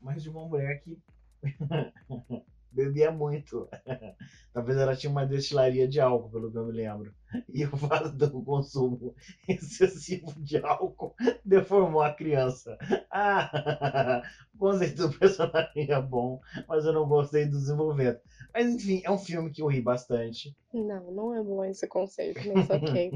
[0.00, 0.98] mas de uma mulher que
[2.76, 3.68] bebia muito.
[4.52, 7.12] Talvez ela tinha uma destilaria de álcool, pelo que eu me lembro.
[7.52, 9.14] E o fato do consumo
[9.48, 12.78] excessivo de álcool deformou a criança.
[13.10, 14.22] Ah,
[14.54, 18.20] o conceito do personagem é bom, mas eu não gostei do desenvolvimento.
[18.54, 20.56] Mas enfim, é um filme que eu ri bastante.
[20.72, 23.10] Não, não é bom esse conceito, mas ok.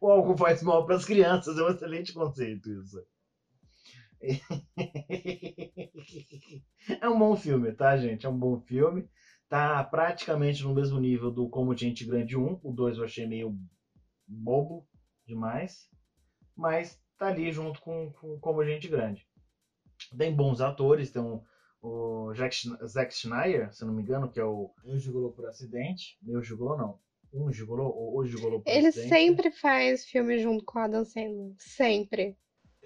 [0.00, 3.04] o álcool faz mal para as crianças, é um excelente conceito isso.
[7.00, 8.26] É um bom filme, tá, gente?
[8.26, 9.08] É um bom filme.
[9.48, 12.60] Tá praticamente no mesmo nível do Como Gente Grande 1.
[12.62, 13.56] O 2 eu achei meio
[14.26, 14.86] bobo
[15.26, 15.88] demais.
[16.56, 19.26] Mas tá ali junto com, com Como Gente Grande.
[20.16, 21.42] Tem bons atores, tem um,
[21.80, 22.56] o Jack,
[22.86, 26.18] Zack Schneider, se não me engano, que é o Eu Gigolô por Acidente.
[26.22, 26.98] Meu Gigolô não.
[27.32, 29.08] Um Gigolô ou O Gigolô por Ele Acidente.
[29.08, 31.54] sempre faz filme junto com a Adam Sandler.
[31.58, 32.36] Sempre.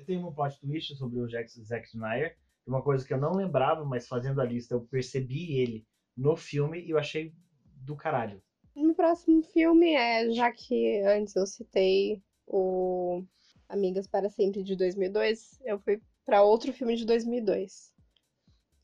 [0.04, 2.36] Tem um plot twist sobre o Jack, Zack Schneider.
[2.66, 6.80] Uma coisa que eu não lembrava, mas fazendo a lista eu percebi ele no filme
[6.84, 7.34] e eu achei
[7.76, 8.42] do caralho.
[8.74, 13.24] No próximo filme é, já que antes eu citei o
[13.68, 17.92] Amigas para Sempre de 2002, eu fui para outro filme de 2002,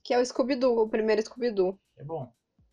[0.03, 1.79] que é o Scooby-Doo, o primeiro Scooby-Doo.
[1.96, 2.33] É bom.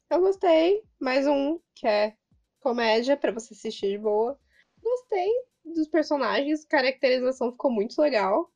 [0.10, 2.16] Eu gostei, mais um que é
[2.60, 4.40] comédia para você assistir de boa.
[4.82, 5.30] Gostei
[5.74, 8.52] dos personagens, caracterização ficou muito legal.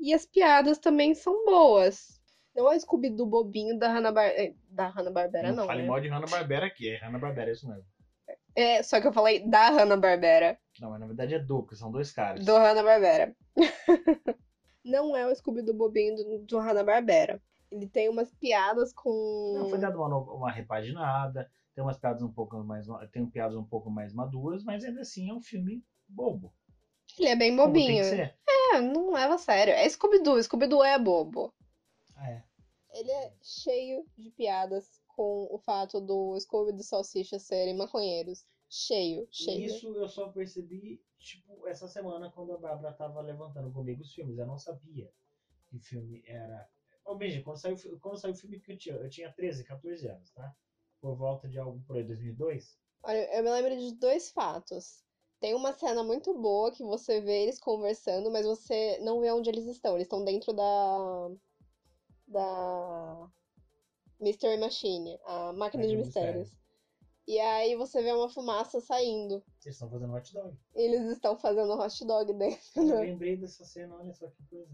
[0.00, 2.20] E as piadas também são boas.
[2.54, 5.88] Não é Scooby-Doo bobinho da Hanna-Barbera, da Hanna-Barbera não, fale né?
[5.88, 6.88] mal de Hanna-Barbera aqui.
[6.88, 7.84] É Hanna-Barbera, é isso mesmo.
[8.54, 10.58] É, só que eu falei da Hanna-Barbera.
[10.80, 12.44] Não, mas na verdade é do, são dois caras.
[12.44, 13.34] Do Hanna-Barbera.
[14.84, 17.42] não é o Scooby-Doo bobinho do, do Hanna-Barbera.
[17.70, 19.54] Ele tem umas piadas com...
[19.58, 22.86] Não, foi dado uma, uma repaginada, tem umas piadas um pouco mais.
[23.10, 25.82] Tem piadas um pouco mais maduras, mas ainda assim é um filme
[26.14, 26.54] bobo.
[27.18, 28.04] Ele é bem bobinho.
[28.04, 29.72] É, não leva a sério.
[29.72, 30.42] É Scooby-Doo.
[30.42, 31.52] Scooby-Doo é bobo.
[32.16, 32.44] Ah, é.
[32.92, 38.44] Ele é cheio de piadas com o fato do Scooby e do Salsicha serem maconheiros.
[38.68, 39.66] Cheio, cheio.
[39.66, 44.38] Isso eu só percebi, tipo, essa semana quando a Bárbara tava levantando comigo os filmes.
[44.38, 45.12] Eu não sabia
[45.68, 46.68] que filme era.
[47.04, 50.08] Ô, Benji, quando saiu, quando saiu o filme que eu tinha, eu tinha 13, 14
[50.08, 50.52] anos, tá?
[51.00, 52.78] Por volta de algo por aí, 2002.
[53.02, 55.04] Olha, eu me lembro de dois fatos.
[55.44, 59.50] Tem uma cena muito boa que você vê eles conversando, mas você não vê onde
[59.50, 59.94] eles estão.
[59.94, 61.30] Eles estão dentro da.
[62.26, 63.28] da.
[64.18, 66.56] Mystery Machine, a máquina de Máquina de mistérios.
[67.28, 69.44] E aí você vê uma fumaça saindo.
[69.58, 70.56] Vocês estão fazendo hot dog.
[70.74, 72.62] Eles estão fazendo hot dog dentro.
[72.76, 74.72] Eu lembrei dessa cena, olha só que coisa.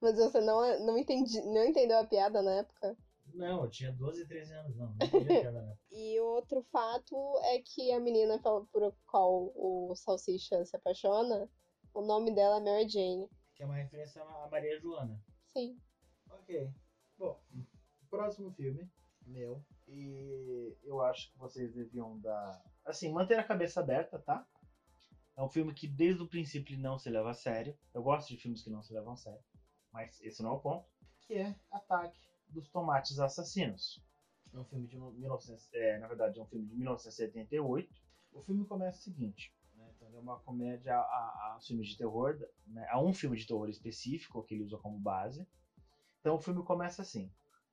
[0.00, 2.96] Mas você não, não, entendi, não entendeu a piada na época?
[3.34, 4.94] Não, eu tinha 12, 13 anos, não.
[4.94, 5.78] Não não.
[5.90, 11.48] E outro fato é que a menina pela- por qual o Salsicha se apaixona,
[11.92, 13.28] o nome dela é Mary Jane.
[13.54, 15.20] Que é uma referência a Maria Joana.
[15.48, 15.78] Sim.
[16.30, 16.70] Ok.
[17.18, 17.40] Bom,
[18.08, 18.88] próximo filme,
[19.26, 19.62] meu.
[19.88, 22.62] E eu acho que vocês deviam dar.
[22.84, 24.46] Assim, manter a cabeça aberta, tá?
[25.36, 27.76] É um filme que desde o princípio não se leva a sério.
[27.92, 29.42] Eu gosto de filmes que não se levam a sério.
[29.92, 30.88] Mas esse não é o ponto.
[31.22, 34.02] Que é Ataque dos Tomates Assassinos.
[34.52, 37.94] É um filme de 1900, é, na verdade, é um filme de 1978.
[38.32, 39.54] O filme começa o seguinte.
[39.76, 43.36] né, Então, é uma comédia a, a, a filmes de terror, né, a um filme
[43.36, 45.46] de terror específico que ele usa como base.
[46.20, 47.30] Então o filme começa assim.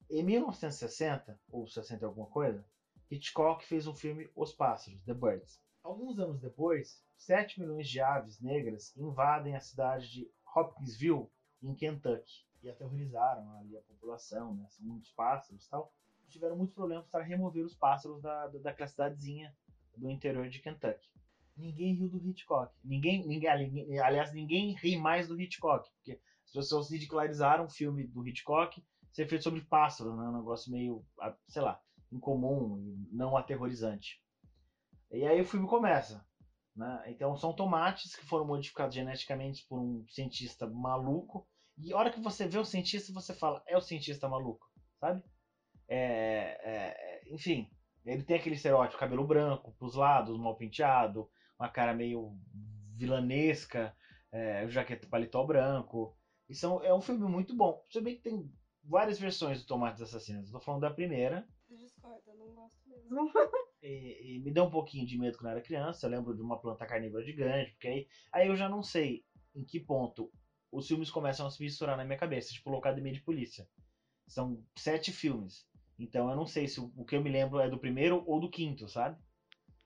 [0.10, 2.66] Em 1960, ou 60 e alguma coisa,
[3.12, 5.62] Hitchcock fez um filme Os Pássaros, The Birds.
[5.84, 11.28] Alguns anos depois, 7 milhões de aves negras invadem a cidade de Hopkinsville,
[11.62, 14.66] em Kentucky, aterrorizaram ali a população, né?
[14.70, 15.92] São muitos pássaros e tal.
[16.30, 19.56] Tiveram muitos problemas para remover os pássaros da, da, daquela cidadezinha
[19.96, 21.08] do interior de Kentucky.
[21.56, 22.72] Ninguém riu do Hitchcock.
[22.84, 28.06] Ninguém, ninguém, ali- aliás, ninguém ri mais do Hitchcock, porque as pessoas ridicularizaram o filme
[28.06, 30.24] do Hitchcock ser feito sobre pássaros, né?
[30.24, 34.22] Um negócio meio, ah, sei lá, incomum e não aterrorizante.
[35.10, 36.26] E aí o filme começa.
[36.76, 37.04] Né?
[37.08, 41.48] Então são tomates que foram modificados geneticamente por um cientista maluco.
[41.78, 44.68] E a hora que você vê o cientista, você fala, é o cientista maluco,
[45.00, 45.24] sabe?
[45.88, 47.70] É, é, enfim,
[48.06, 52.36] ele tem aquele estereótipo, cabelo branco, pros lados, mal penteado, uma cara meio
[52.96, 53.96] vilanesca,
[54.32, 56.16] é, jaqueta paletó branco.
[56.52, 57.84] São, é um filme muito bom.
[57.90, 58.50] Você bem que tem
[58.84, 60.48] várias versões do Tomates Assassinos.
[60.48, 61.46] Eu tô falando da primeira.
[61.70, 63.32] Discordo, eu não gosto mesmo.
[63.80, 66.08] E, e me deu um pouquinho de medo quando eu era criança.
[66.08, 69.64] Eu lembro de uma planta carnívora gigante, porque aí, aí eu já não sei em
[69.64, 70.32] que ponto
[70.72, 73.68] os filmes começam a se misturar na minha cabeça, tipo Locademia de Polícia.
[74.28, 75.66] São sete filmes.
[76.00, 78.40] Então eu não sei se o, o que eu me lembro é do primeiro ou
[78.40, 79.18] do quinto, sabe?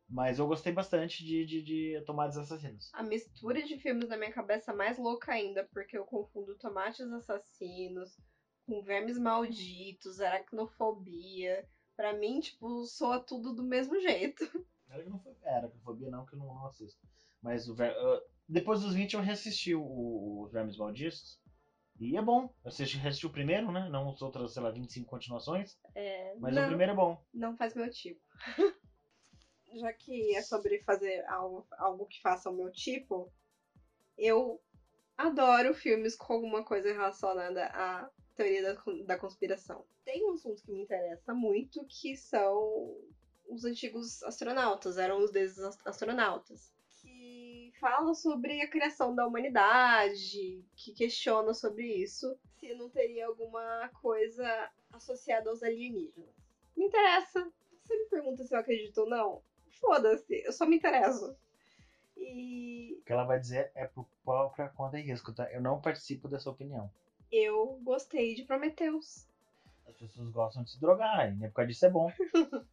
[0.10, 2.90] Mas eu gostei bastante de, de, de Tomates Assassinos.
[2.94, 7.10] A mistura de filmes na minha cabeça é mais louca ainda, porque eu confundo tomates
[7.14, 8.18] assassinos
[8.66, 11.66] com vermes malditos, aracnofobia.
[11.96, 14.44] Pra mim, tipo, soa tudo do mesmo jeito.
[14.90, 15.34] Era que não foi.
[15.44, 17.00] Era que fobia não, que eu não, não assisto.
[17.42, 21.40] Mas o ver- ah, depois dos 20 eu reassisti o- os Vermes Malditos.
[22.00, 22.54] E é bom.
[22.64, 23.88] Eu assisti, o primeiro, né?
[23.90, 25.78] Não as outras, sei lá, 25 continuações.
[25.94, 27.24] É, Mas não, o primeiro é bom.
[27.34, 28.20] não faz meu tipo.
[29.74, 33.32] Já que é sobre fazer algo, algo que faça o meu tipo,
[34.18, 34.60] eu
[35.18, 39.86] adoro filmes com alguma coisa relacionada a teoria da, da conspiração.
[40.04, 42.98] Tem um assunto que me interessa muito, que são
[43.48, 46.74] os antigos astronautas, eram os deuses astronautas.
[47.82, 54.70] Fala sobre a criação da humanidade, que questiona sobre isso, se não teria alguma coisa
[54.94, 56.30] associada aos alienígenas.
[56.78, 57.52] Me interessa.
[57.82, 59.42] Você me pergunta se eu acredito ou não?
[59.80, 61.36] Foda-se, eu só me interesso.
[62.16, 63.00] E.
[63.02, 65.52] O que ela vai dizer é por própria conta e risco, tá?
[65.52, 66.88] Eu não participo dessa opinião.
[67.32, 69.26] Eu gostei de Prometheus.
[69.88, 72.12] As pessoas gostam de se drogar, e por causa disso é bom.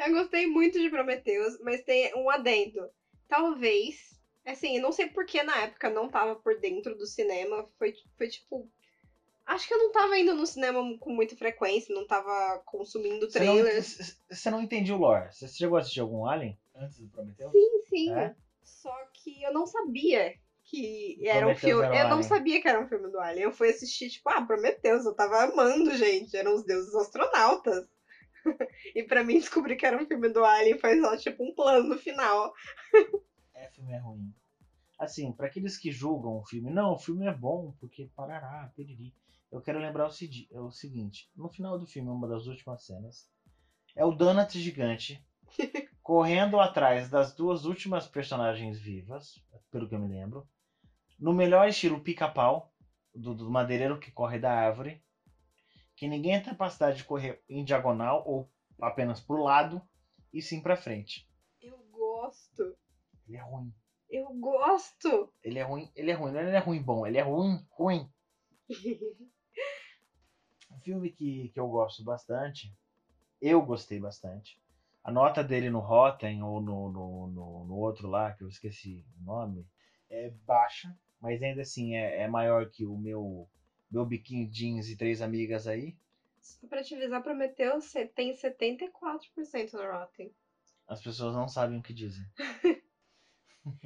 [0.00, 2.88] eu gostei muito de Prometheus, mas tem um adendo.
[3.28, 4.18] Talvez.
[4.44, 7.68] Assim, eu não sei porque na época não tava por dentro do cinema.
[7.78, 8.68] Foi, foi tipo.
[9.46, 14.16] Acho que eu não tava indo no cinema com muita frequência, não tava consumindo trailers.
[14.30, 15.32] Você não, não entendia o lore.
[15.32, 17.52] Você chegou a assistir algum Alien antes do Prometheus?
[17.52, 18.12] Sim, sim.
[18.12, 18.34] É?
[18.62, 21.84] Só que eu não sabia que era Prometheus um filme.
[21.84, 23.44] Era um eu não sabia que era um filme do Alien.
[23.44, 26.36] Eu fui assistir, tipo, ah, Prometheus, eu tava amando, gente.
[26.36, 27.88] Eram os deuses astronautas.
[28.94, 31.88] e para mim descobrir que era um filme do Alien foi só, tipo, um plano
[31.88, 32.52] no final.
[33.80, 34.34] filme é ruim.
[34.98, 39.14] Assim, para aqueles que julgam o filme, não, o filme é bom, porque parará, periri.
[39.50, 40.12] Eu quero lembrar o,
[40.52, 43.28] é o seguinte: no final do filme, uma das últimas cenas,
[43.96, 45.24] é o Donut gigante
[46.02, 50.46] correndo atrás das duas últimas personagens vivas, pelo que eu me lembro,
[51.18, 52.72] no melhor estilo pica-pau,
[53.14, 55.02] do, do, madeireiro que corre da árvore,
[55.96, 58.48] que ninguém tem capacidade de correr em diagonal ou
[58.80, 59.82] apenas pro lado,
[60.32, 61.28] e sim pra frente.
[61.60, 62.76] Eu gosto.
[63.30, 63.72] Ele é ruim.
[64.10, 65.32] Eu gosto.
[65.40, 67.64] Ele é ruim, ele é ruim, não é, ele é ruim bom, ele é ruim,
[67.70, 68.10] ruim.
[70.68, 72.74] um filme que, que eu gosto bastante,
[73.40, 74.60] eu gostei bastante,
[75.04, 79.06] a nota dele no Rotten ou no, no, no, no, outro lá, que eu esqueci
[79.20, 79.64] o nome,
[80.10, 83.48] é baixa, mas ainda assim é, é maior que o meu,
[83.88, 85.96] meu biquinho jeans e três amigas aí.
[86.40, 87.78] Só pra te avisar, prometeu,
[88.16, 90.34] tem 74% no Rotten.
[90.88, 92.26] As pessoas não sabem o que dizem.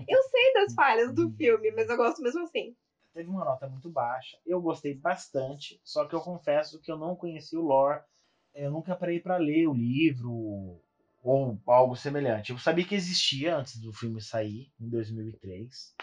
[0.08, 2.74] eu sei das falhas do filme, mas eu gosto mesmo assim.
[3.12, 4.38] Teve uma nota muito baixa.
[4.44, 8.02] Eu gostei bastante, só que eu confesso que eu não conheci o lore.
[8.54, 10.80] Eu nunca parei para ler o livro,
[11.22, 12.50] ou algo semelhante.
[12.50, 15.94] Eu sabia que existia antes do filme sair, em 2003.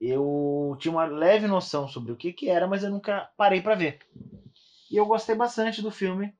[0.00, 3.74] Eu tinha uma leve noção sobre o que, que era, mas eu nunca parei para
[3.74, 3.98] ver.
[4.90, 6.34] E eu gostei bastante do filme,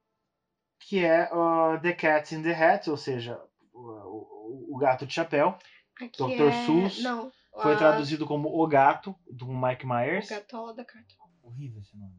[0.80, 3.40] que é uh, The Cat in the Hat, ou seja,
[3.72, 5.56] o, o, o Gato de Chapéu.
[6.00, 6.42] Aqui Dr.
[6.42, 6.66] É...
[6.66, 7.02] Seuss.
[7.02, 10.26] Não, foi traduzido como O Gato, do Mike Myers.
[10.26, 11.30] O Gatola da Cartola.
[11.42, 12.16] Horrível esse nome.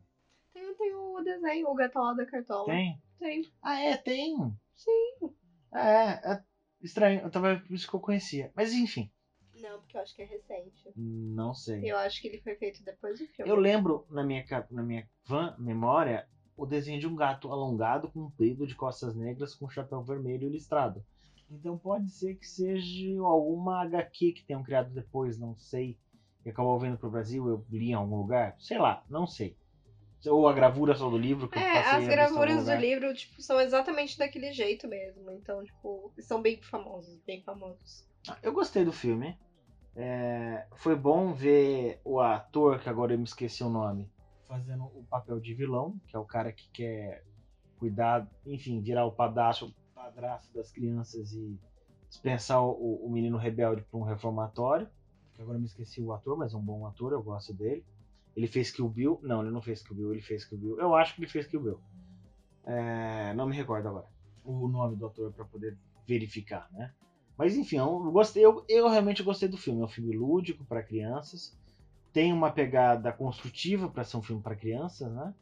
[0.54, 2.66] Tem, tem o desenho, o Gatola da Cartola.
[2.66, 3.02] Tem?
[3.20, 3.52] Tem.
[3.62, 3.98] Ah, é?
[3.98, 4.36] Tem?
[4.76, 5.36] Sim.
[5.74, 6.44] É, é
[6.82, 7.22] estranho.
[7.22, 8.52] Eu tava por isso que eu conhecia.
[8.56, 9.12] Mas enfim.
[9.56, 10.92] Não, porque eu acho que é recente.
[10.96, 11.90] Não sei.
[11.90, 13.50] Eu acho que ele foi feito depois do filme.
[13.50, 18.68] Eu lembro na minha, na minha van memória o desenho de um gato alongado, comprido,
[18.68, 21.04] de costas negras, com chapéu vermelho listrado.
[21.54, 25.98] Então pode ser que seja alguma HQ que tenham criado depois, não sei.
[26.46, 28.56] E acabou vindo pro Brasil, eu li em algum lugar.
[28.60, 29.56] Sei lá, não sei.
[30.26, 34.18] Ou a gravura só do livro que é, as gravuras do livro, tipo, são exatamente
[34.18, 35.30] daquele jeito mesmo.
[35.32, 38.08] Então, tipo, são bem famosos, bem famosos.
[38.30, 39.38] Ah, eu gostei do filme.
[39.96, 44.10] É, foi bom ver o ator, que agora eu me esqueci o nome,
[44.48, 47.24] fazendo o papel de vilão, que é o cara que quer
[47.78, 51.58] cuidar, enfim, virar o padrasto, padrasto das crianças e
[52.10, 54.88] dispensar o, o menino rebelde para um reformatório.
[55.34, 57.84] Que agora me esqueci o ator, mas é um bom ator, eu gosto dele.
[58.36, 59.20] Ele fez Kill Bill.
[59.24, 60.80] Não, ele não fez Kill Bill, ele fez Kill Bill.
[60.80, 61.80] Eu acho que ele fez Kill Bill.
[62.66, 64.08] É, não me recordo agora
[64.46, 66.94] o nome do ator para poder verificar, né?
[67.38, 69.82] Mas enfim, eu gostei, eu, eu realmente gostei do filme.
[69.82, 71.58] É um filme lúdico para crianças.
[72.12, 75.34] Tem uma pegada construtiva para ser um filme para crianças, né?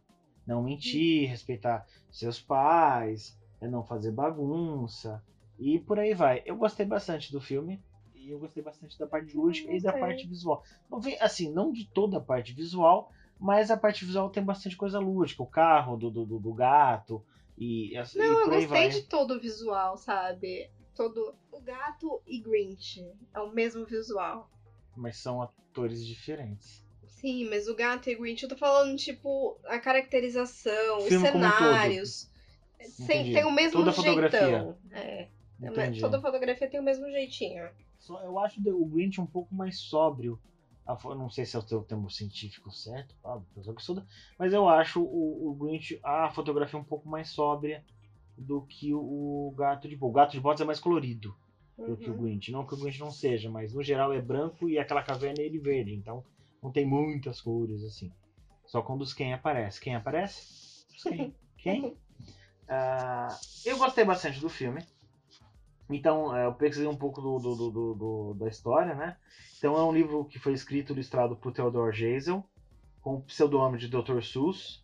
[0.45, 5.23] Não mentir, respeitar seus pais, é não fazer bagunça
[5.57, 6.41] e por aí vai.
[6.45, 7.81] Eu gostei bastante do filme.
[8.15, 10.63] E eu gostei bastante da parte lúdica e da parte visual.
[10.89, 14.77] Não vem, assim, não de toda a parte visual, mas a parte visual tem bastante
[14.77, 15.41] coisa lúdica.
[15.41, 17.23] O carro do, do, do gato
[17.57, 20.69] e, assim, não, e por eu gostei de todo o visual, sabe?
[20.95, 21.35] Todo.
[21.51, 24.49] O gato e Grinch é o mesmo visual.
[24.95, 26.85] Mas são atores diferentes.
[27.07, 32.30] Sim, mas o gato e Grinch, eu tô falando, tipo, a caracterização, os cenários.
[32.89, 34.13] Sem, tem o mesmo Toda jeitão.
[34.13, 34.77] Fotografia.
[34.91, 35.27] É.
[35.61, 35.99] Entendi.
[35.99, 37.69] Toda fotografia tem o mesmo jeitinho.
[38.23, 40.39] Eu acho o Grinch um pouco mais sóbrio.
[41.03, 43.15] Não sei se é o teu termo científico certo,
[44.37, 47.85] mas eu acho o, o Grinch, a fotografia um pouco mais sóbria
[48.37, 50.11] do que o Gato de Botas.
[50.11, 51.35] O Gato de Botas é mais colorido
[51.77, 51.85] uhum.
[51.85, 52.23] do que o uhum.
[52.23, 52.51] Grinch.
[52.51, 55.45] Não que o Grinch não seja, mas no geral é branco e aquela caverna é
[55.45, 56.23] ele verde, então
[56.61, 58.11] não tem muitas cores assim.
[58.65, 59.79] Só quando os quem aparece.
[59.79, 60.85] Quem aparece?
[60.95, 61.33] Os quem.
[61.57, 61.97] quem?
[62.73, 64.81] Ah, eu gostei bastante do filme.
[65.89, 69.17] Então, é, eu pesquisei um pouco do, do, do, do, da história, né?
[69.57, 72.45] Então, é um livro que foi escrito e ilustrado por Theodore Geisel,
[73.01, 74.21] com o pseudônimo de Dr.
[74.23, 74.81] Seuss.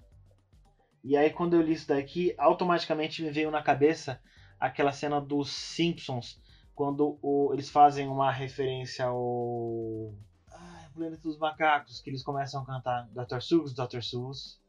[1.02, 4.22] E aí, quando eu li isso daqui, automaticamente me veio na cabeça
[4.60, 6.42] aquela cena dos Simpsons,
[6.76, 10.14] quando o, eles fazem uma referência ao.
[10.52, 13.40] Ai, Planeta dos Macacos, que eles começam a cantar Dr.
[13.40, 14.02] Seuss, Dr.
[14.02, 14.60] Seuss.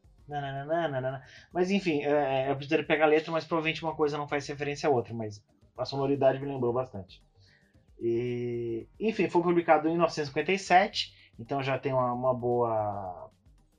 [1.53, 4.47] Mas enfim, é, é, eu precisaria pegar a letra, mas provavelmente uma coisa não faz
[4.47, 5.43] referência à outra, mas
[5.77, 7.21] a sonoridade me lembrou bastante.
[7.99, 13.29] E, enfim, foi publicado em 1957, então já tem uma, uma boa.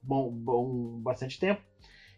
[0.02, 1.62] Bom, bom, bastante tempo.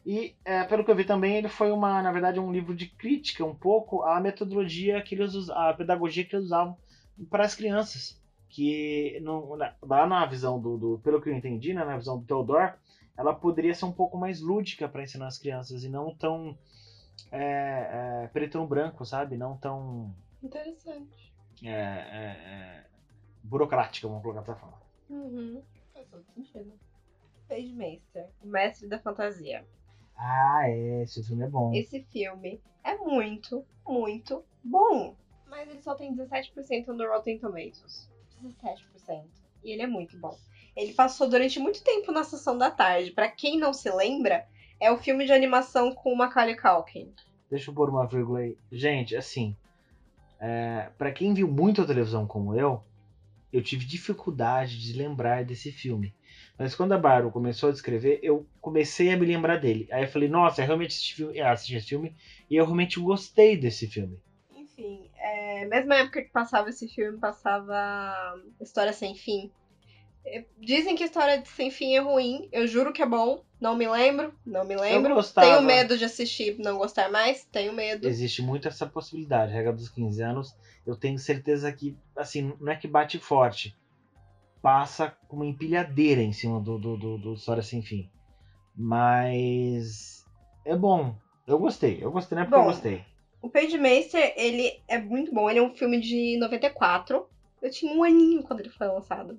[0.05, 2.87] E, é, pelo que eu vi também, ele foi uma, na verdade, um livro de
[2.87, 6.77] crítica um pouco à metodologia que eles a pedagogia que eles usavam
[7.31, 8.21] para as crianças.
[8.49, 12.27] Que na, lá na visão do, do, pelo que eu entendi, né, na visão do
[12.27, 12.75] Theodore,
[13.17, 16.57] ela poderia ser um pouco mais lúdica para ensinar as crianças e não tão
[17.31, 19.37] é, é, preto no branco, sabe?
[19.37, 20.15] Não tão.
[20.43, 21.33] Interessante.
[21.63, 22.85] É, é, é
[23.43, 24.81] burocrática, vamos colocar dessa forma.
[25.11, 25.63] Uhum.
[25.93, 26.73] Faz todo sentido.
[27.49, 29.65] Page Master, o mestre da fantasia.
[30.17, 31.73] Ah, é, esse filme é bom.
[31.75, 35.15] Esse filme é muito, muito bom.
[35.47, 38.09] Mas ele só tem 17% no Rotten Tomatoes.
[38.43, 39.25] 17%.
[39.63, 40.37] E ele é muito bom.
[40.77, 43.11] Ele passou durante muito tempo na sessão da tarde.
[43.11, 44.47] Para quem não se lembra,
[44.81, 47.13] é o filme de animação com o Macaulay Culkin.
[47.51, 48.57] Deixa eu pôr uma vírgula aí.
[48.71, 49.55] Gente, assim,
[50.41, 52.83] é, para quem viu muito a televisão como eu,
[53.53, 56.15] eu tive dificuldade de lembrar desse filme.
[56.59, 59.87] Mas quando a Bárbara começou a descrever, eu comecei a me lembrar dele.
[59.93, 62.17] Aí eu falei, nossa, eu realmente assisti, filme, assisti esse filme
[62.49, 64.19] e eu realmente gostei desse filme.
[64.57, 69.51] Enfim, é, mesma época que passava esse filme, passava História Sem Fim.
[70.25, 73.43] É, dizem que História de Sem Fim é ruim, eu juro que é bom.
[73.61, 75.15] Não me lembro, não me lembro.
[75.35, 78.09] Tenho medo de assistir não gostar mais, tenho medo.
[78.09, 79.53] Existe muito essa possibilidade.
[79.53, 80.57] Regra dos 15 anos,
[80.87, 83.77] eu tenho certeza que, assim, não é que bate forte.
[84.61, 88.11] Passa com uma empilhadeira em cima do, do, do, do História Sem Fim.
[88.77, 90.25] Mas
[90.65, 91.15] é bom.
[91.47, 91.99] Eu gostei.
[92.01, 93.05] Eu gostei, não é porque bom, eu gostei.
[93.41, 95.51] O Page Master, ele é muito bom.
[95.51, 97.27] Ele é um filme de 94.
[97.61, 99.39] Eu tinha um aninho quando ele foi lançado.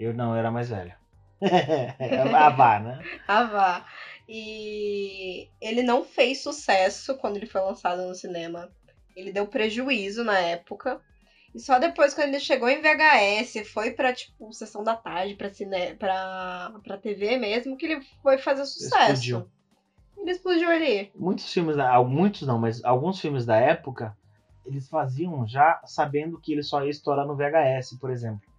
[0.00, 0.94] Eu não, eu era mais velho.
[2.34, 3.04] a Vá, né?
[3.28, 3.86] A Vá.
[4.26, 8.70] E ele não fez sucesso quando ele foi lançado no cinema.
[9.14, 11.02] Ele deu prejuízo na época.
[11.54, 15.52] E só depois, quando ele chegou em VHS, foi pra, tipo, sessão da tarde, pra,
[15.52, 15.94] cine...
[15.96, 16.72] pra...
[16.82, 19.12] pra TV mesmo, que ele foi fazer sucesso.
[19.12, 19.50] Explodiu.
[20.16, 21.12] Ele explodiu ali.
[21.14, 22.02] Muitos filmes, da...
[22.02, 24.16] muitos não, mas alguns filmes da época,
[24.64, 28.49] eles faziam já sabendo que ele só ia estourar no VHS, por exemplo.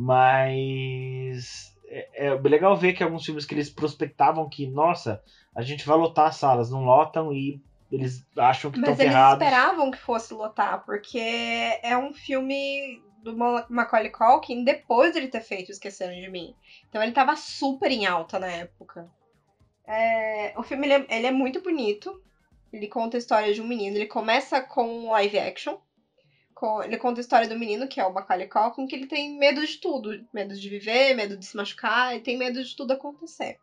[0.00, 5.20] Mas é, é legal ver que alguns filmes que eles prospectavam que, nossa,
[5.52, 9.40] a gente vai lotar as salas, não lotam e eles acham que estão ferrados.
[9.40, 13.36] Mas eles esperavam que fosse lotar, porque é um filme do
[13.68, 16.54] Macaulay Culkin depois de ele ter feito Esquecendo de Mim.
[16.88, 19.10] Então ele tava super em alta na época.
[19.84, 22.22] É, o filme ele é, ele é, muito bonito.
[22.72, 23.96] Ele conta a história de um menino.
[23.96, 25.76] Ele começa com live action
[26.84, 29.64] ele conta a história do menino, que é o Macaulay Culkin, que ele tem medo
[29.64, 30.26] de tudo.
[30.32, 33.58] Medo de viver, medo de se machucar, e tem medo de tudo acontecer.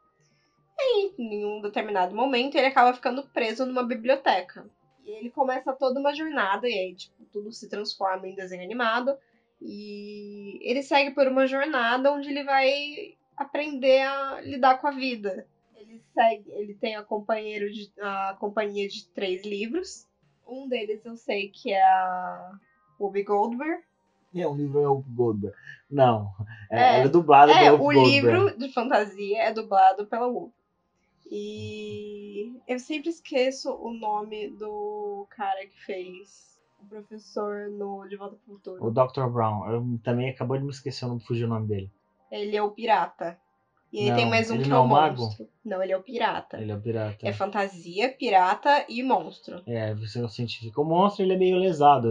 [0.78, 4.70] E em um determinado momento, ele acaba ficando preso numa biblioteca.
[5.04, 9.18] E ele começa toda uma jornada, e aí, tipo, tudo se transforma em desenho animado.
[9.62, 15.48] E ele segue por uma jornada onde ele vai aprender a lidar com a vida.
[15.76, 20.08] Ele segue, ele tem a, companheiro de, a companhia de três livros.
[20.48, 22.60] Um deles eu sei que é a
[23.00, 23.84] Whoopi Goldberg.
[24.34, 25.56] É, um livro é o Goldberg.
[25.90, 26.32] Não,
[26.70, 28.28] é, é, ela é dublada é, pela Whoopi Goldberg.
[28.28, 30.54] o livro de fantasia é dublado pela Whoopi.
[31.30, 38.36] E eu sempre esqueço o nome do cara que fez o professor no De Volta
[38.36, 38.86] pro Futuro.
[38.86, 39.28] O Dr.
[39.32, 39.70] Brown.
[39.70, 41.92] Eu também acabou de me esquecer, não fugiu o nome dele.
[42.32, 43.40] Ele é o pirata.
[43.96, 45.46] E aí não, tem mais um que é, é o monstro.
[45.46, 45.52] Mago?
[45.64, 46.62] Não, ele é o pirata.
[46.62, 47.26] Ele é o pirata.
[47.26, 49.64] É fantasia, pirata e monstro.
[49.66, 50.82] É, você um científico.
[50.82, 52.10] O monstro ele é meio lesado.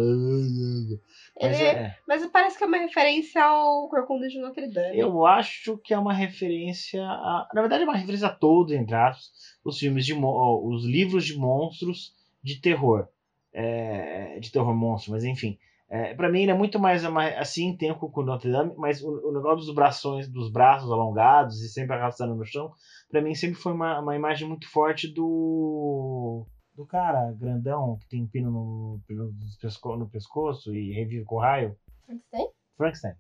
[1.39, 1.97] Mas, é, é...
[2.09, 4.99] mas parece que é uma referência ao Corcunda de Notre Dame.
[4.99, 7.47] Eu acho que é uma referência a.
[7.53, 9.30] Na verdade, é uma referência a todos, entre aspas,
[9.62, 13.09] os filmes de os livros de monstros de terror.
[13.53, 14.39] É...
[14.41, 15.59] de terror monstro, mas enfim.
[15.95, 17.05] É, para mim ele é muito mais
[17.38, 21.68] assim, tem o Notre Dame, mas o, o, negócio dos braços, dos braços alongados e
[21.68, 22.72] sempre arrastando no chão,
[23.09, 28.26] para mim sempre foi uma, uma imagem muito forte do do cara grandão que tem
[28.26, 31.76] pino no, no, no pescoço e revive com raio.
[32.05, 32.49] Frankenstein?
[32.76, 33.14] Frankenstein.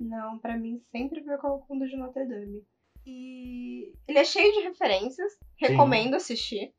[0.00, 2.64] Não, para mim sempre foi o Corcunda de Notre Dame.
[3.06, 5.32] E ele é cheio de referências.
[5.56, 6.74] Recomendo assistir.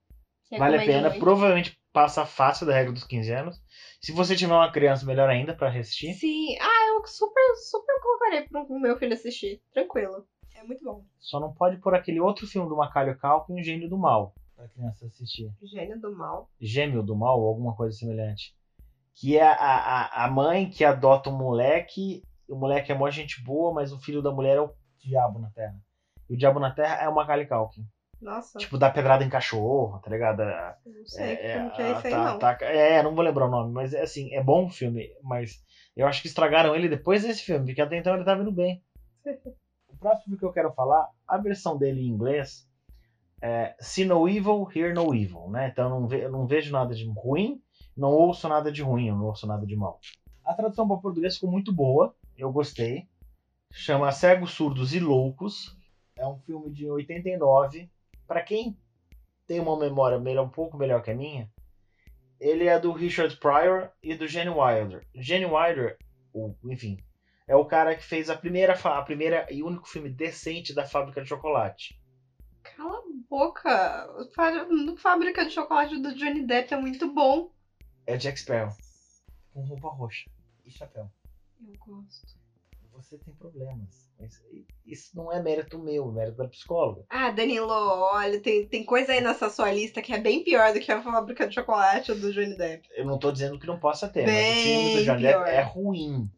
[0.60, 1.10] Vale a Recomendo pena.
[1.10, 1.20] muito.
[1.24, 3.62] Provavelmente passa fácil da regra dos 15 anos.
[4.02, 6.14] Se você tiver uma criança, melhor ainda pra assistir.
[6.16, 6.58] Sim.
[6.60, 9.62] Ah, eu super, super colocaria pro meu filho assistir.
[9.74, 10.26] Tranquilo.
[10.56, 11.04] É muito bom.
[11.20, 14.68] Só não pode pôr aquele outro filme do Macaulay Culkin, O Gênio do Mal, pra
[14.68, 15.52] criança assistir.
[15.64, 16.50] Gênio do mal.
[16.60, 18.54] Gêmeo do Mal ou alguma coisa semelhante.
[19.16, 22.24] Que é a, a, a mãe que adota um moleque.
[22.50, 25.50] O moleque é mó gente boa, mas o filho da mulher é o diabo na
[25.52, 25.76] Terra.
[26.30, 27.86] E o diabo na Terra é o Macaulay Culkin.
[28.22, 30.42] Nossa, Tipo, dá pedrada em cachorro, tá ligado?
[30.42, 32.40] É, não sei é, como que é isso aí, tá- não.
[32.40, 35.64] tá- é, não vou lembrar o nome, mas é assim, é bom o filme, mas
[35.96, 38.84] eu acho que estragaram ele depois desse filme, porque até então ele tava indo bem.
[39.90, 42.68] o próximo filme que eu quero falar, a versão dele em inglês
[43.42, 45.70] é See No Evil, Hear No Evil, né?
[45.70, 47.62] Então eu não, ve- eu não vejo nada de ruim,
[47.98, 50.00] não ouço nada de ruim, eu não ouço nada de mal.
[50.46, 53.08] A tradução para português ficou muito boa, eu gostei.
[53.72, 55.78] Chama Cegos, Surdos e Loucos.
[56.16, 57.90] É um filme de 89.
[58.32, 58.80] Para quem
[59.46, 61.52] tem uma memória melhor, um pouco melhor que a minha,
[62.40, 65.06] ele é do Richard Pryor e do Gene Wilder.
[65.14, 65.98] Gene Wilder,
[66.32, 66.96] o, enfim,
[67.46, 71.22] é o cara que fez a primeira, a primeira e único filme decente da Fábrica
[71.22, 72.02] de Chocolate.
[72.64, 74.10] Cala a boca.
[74.18, 77.52] O Fábrica de Chocolate do Johnny Depp é muito bom.
[78.08, 78.74] É Jack Sparrow.
[79.54, 80.32] Com roupa roxa
[80.64, 81.12] e chapéu.
[81.68, 82.41] Eu gosto.
[83.02, 84.10] Você tem problemas.
[84.20, 84.34] Mas
[84.86, 87.04] isso não é mérito meu, é mérito da psicóloga.
[87.10, 90.80] Ah, Danilo, olha, tem, tem coisa aí nessa sua lista que é bem pior do
[90.80, 92.88] que a Fábrica de Chocolate do Johnny Depp.
[92.96, 95.46] Eu não tô dizendo que não possa ter, mas o Bem filme do Johnny pior.
[95.46, 96.30] Depp é ruim.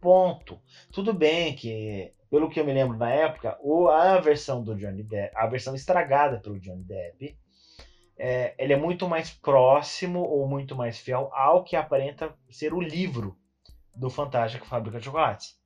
[0.00, 0.60] Ponto.
[0.92, 5.02] Tudo bem que, pelo que eu me lembro na época, o, a versão do Johnny
[5.02, 7.38] Depp, a versão estragada pelo Johnny Depp,
[8.16, 12.80] é, ele é muito mais próximo ou muito mais fiel ao que aparenta ser o
[12.80, 13.36] livro
[13.94, 15.56] do Fantástica Fábrica de Chocolates.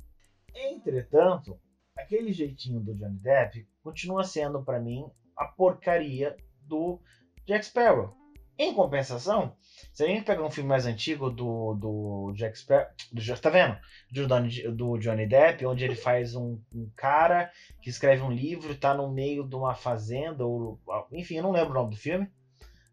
[0.55, 1.59] Entretanto,
[1.97, 5.05] aquele jeitinho do Johnny Depp continua sendo para mim
[5.37, 7.01] a porcaria do
[7.47, 8.17] Jack Sparrow.
[8.61, 9.57] Em compensação,
[9.93, 13.79] se a gente pegar um filme mais antigo do, do Jack Sparrow, do, tá vendo?
[14.11, 18.93] Do, do Johnny Depp, onde ele faz um, um cara que escreve um livro, tá
[18.95, 20.81] no meio de uma fazenda, ou
[21.13, 22.29] enfim, eu não lembro o nome do filme,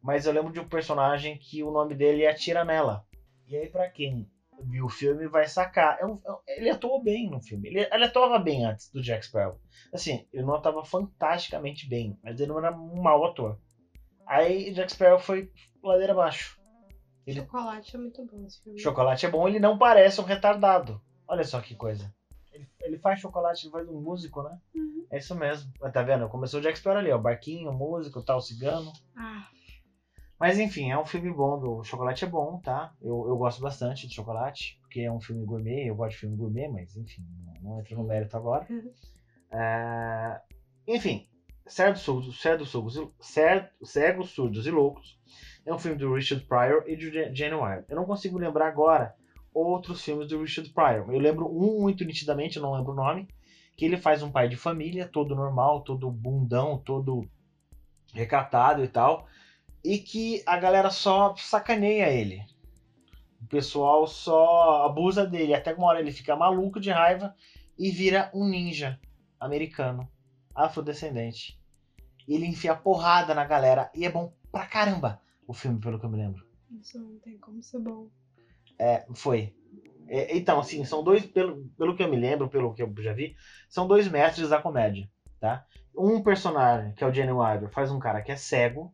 [0.04, 3.04] mas eu lembro de um personagem que o nome dele é Atira Nela.
[3.48, 4.30] E aí, pra quem
[4.64, 5.98] viu o filme, vai sacar.
[6.00, 7.68] É um- é um- ele atuou bem no filme.
[7.70, 9.60] Ele, ele atuava bem antes do Jack Sparrow.
[9.94, 13.60] Assim, ele não atuava fantasticamente bem, mas ele não era um mau ator.
[14.28, 15.52] Aí Jack Sparrow foi
[15.84, 16.60] ladeira abaixo.
[17.26, 18.80] Ele- Chocolate é muito bom esse filme.
[18.80, 21.02] Chocolate é bom, ele não parece um retardado.
[21.28, 22.14] Olha só que coisa.
[22.52, 24.58] Ele, ele faz chocolate, ele faz um músico, né?
[24.76, 25.06] Uhum.
[25.12, 25.72] É isso mesmo.
[25.82, 26.30] Mas Tá vendo?
[26.30, 27.18] Começou o Jack Sparrow ali, ó.
[27.18, 28.92] Barquinho, músico, tal, cigano.
[29.18, 29.48] Ah,
[30.40, 31.60] Mas enfim, é um filme bom.
[31.60, 31.78] Do...
[31.78, 32.92] O chocolate é bom, tá?
[33.02, 35.86] Eu, eu gosto bastante de chocolate, porque é um filme gourmet.
[35.86, 38.66] Eu gosto de filme gourmet, mas enfim, não, não entra no mérito agora.
[39.52, 40.42] É,
[40.88, 41.28] Enfim,
[41.68, 45.18] Cegos, Surdos, Cegos, Surdos, Ceg- Cegos, Surdos e Loucos
[45.66, 47.86] é um filme do Richard Pryor e de Gene Wilder.
[47.88, 49.16] Eu não consigo lembrar agora
[49.54, 51.12] outros filmes do Richard Pryor.
[51.12, 53.28] Eu lembro um muito nitidamente, eu não lembro o nome,
[53.78, 57.26] que ele faz um pai de família, todo normal, todo bundão, todo
[58.14, 59.28] recatado e tal,
[59.86, 62.44] e que a galera só sacaneia ele.
[63.40, 67.36] O pessoal só abusa dele, até que uma hora ele fica maluco de raiva
[67.78, 69.00] e vira um ninja
[69.40, 70.10] americano,
[70.56, 71.62] afrodescendente.
[72.28, 76.06] E ele enfia porrada na galera e é bom pra caramba o filme, pelo que
[76.08, 76.44] eu me lembro.
[76.82, 78.10] isso não tem como ser bom.
[78.80, 79.54] É, foi.
[80.08, 83.14] É, então, assim, são dois, pelo, pelo que eu me lembro, pelo que eu já
[83.14, 83.36] vi,
[83.70, 85.08] são dois mestres da comédia,
[85.40, 85.64] tá?
[85.96, 88.92] Um personagem, que é o Jenny Wilder, faz um cara que é cego,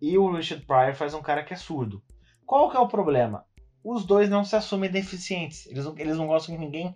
[0.00, 2.02] e o Richard Pryor faz um cara que é surdo.
[2.46, 3.44] Qual que é o problema?
[3.84, 5.66] Os dois não se assumem deficientes.
[5.66, 6.94] Eles não, eles não gostam que ninguém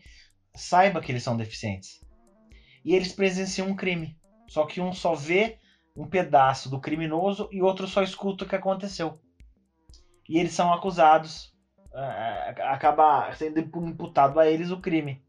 [0.54, 2.00] saiba que eles são deficientes.
[2.84, 4.18] E eles presenciam um crime.
[4.48, 5.58] Só que um só vê
[5.96, 9.18] um pedaço do criminoso e outro só escuta o que aconteceu.
[10.28, 11.54] E eles são acusados
[11.94, 15.22] é, acaba sendo imputado a eles o crime.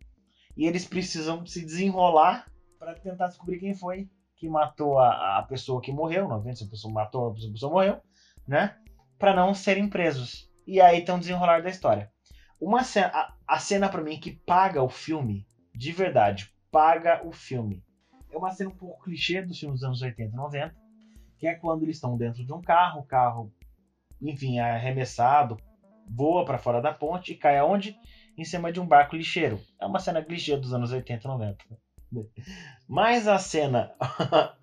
[0.58, 2.50] E eles precisam se desenrolar
[2.80, 6.68] para tentar descobrir quem foi que matou a, a pessoa que morreu, não se a
[6.68, 8.02] pessoa matou, a pessoa morreu,
[8.48, 8.78] né?
[9.18, 10.50] Para não serem presos.
[10.68, 12.12] E aí tem um desenrolar da história.
[12.60, 17.32] Uma cena, a, a cena para mim que paga o filme, de verdade, paga o
[17.32, 17.84] filme.
[18.30, 20.76] É uma cena um pouco clichê dos filmes dos anos 80 e 90,
[21.38, 23.54] que é quando eles estão dentro de um carro, o carro,
[24.22, 25.58] enfim, é arremessado,
[26.10, 27.98] voa para fora da ponte e cai aonde?
[28.38, 29.62] Em cima de um barco lixeiro.
[29.80, 31.85] É uma cena clichê dos anos 80 e 90.
[32.88, 33.92] Mas a cena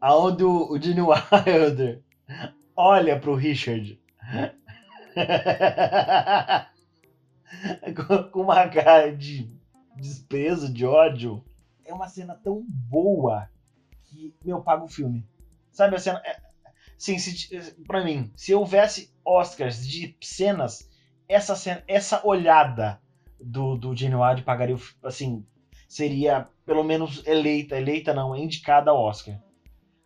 [0.00, 2.02] aonde o, o Gene Wilder
[2.76, 4.00] olha pro Richard
[8.32, 9.50] com, uma cara de
[9.96, 11.44] desprezo, de ódio,
[11.84, 13.48] é uma cena tão boa
[14.04, 15.26] que, meu, paga o filme.
[15.72, 16.22] Sabe a cena?
[16.24, 16.40] É,
[16.96, 20.88] sim, se, pra mim, se houvesse Oscars de cenas,
[21.28, 23.00] essa, cena, essa olhada
[23.40, 25.44] do, do Gene Wilder pagaria, assim,
[25.88, 29.40] seria pelo menos eleita, eleita não, indicada ao Oscar.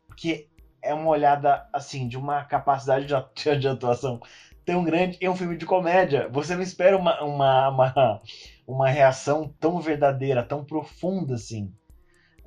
[0.06, 0.48] Porque
[0.80, 3.14] é uma olhada, assim, de uma capacidade de,
[3.68, 4.20] atuação
[4.64, 5.18] tão grande.
[5.20, 6.28] É um filme de comédia.
[6.30, 8.22] Você não espera uma, uma, uma,
[8.66, 11.74] uma reação tão verdadeira, tão profunda assim.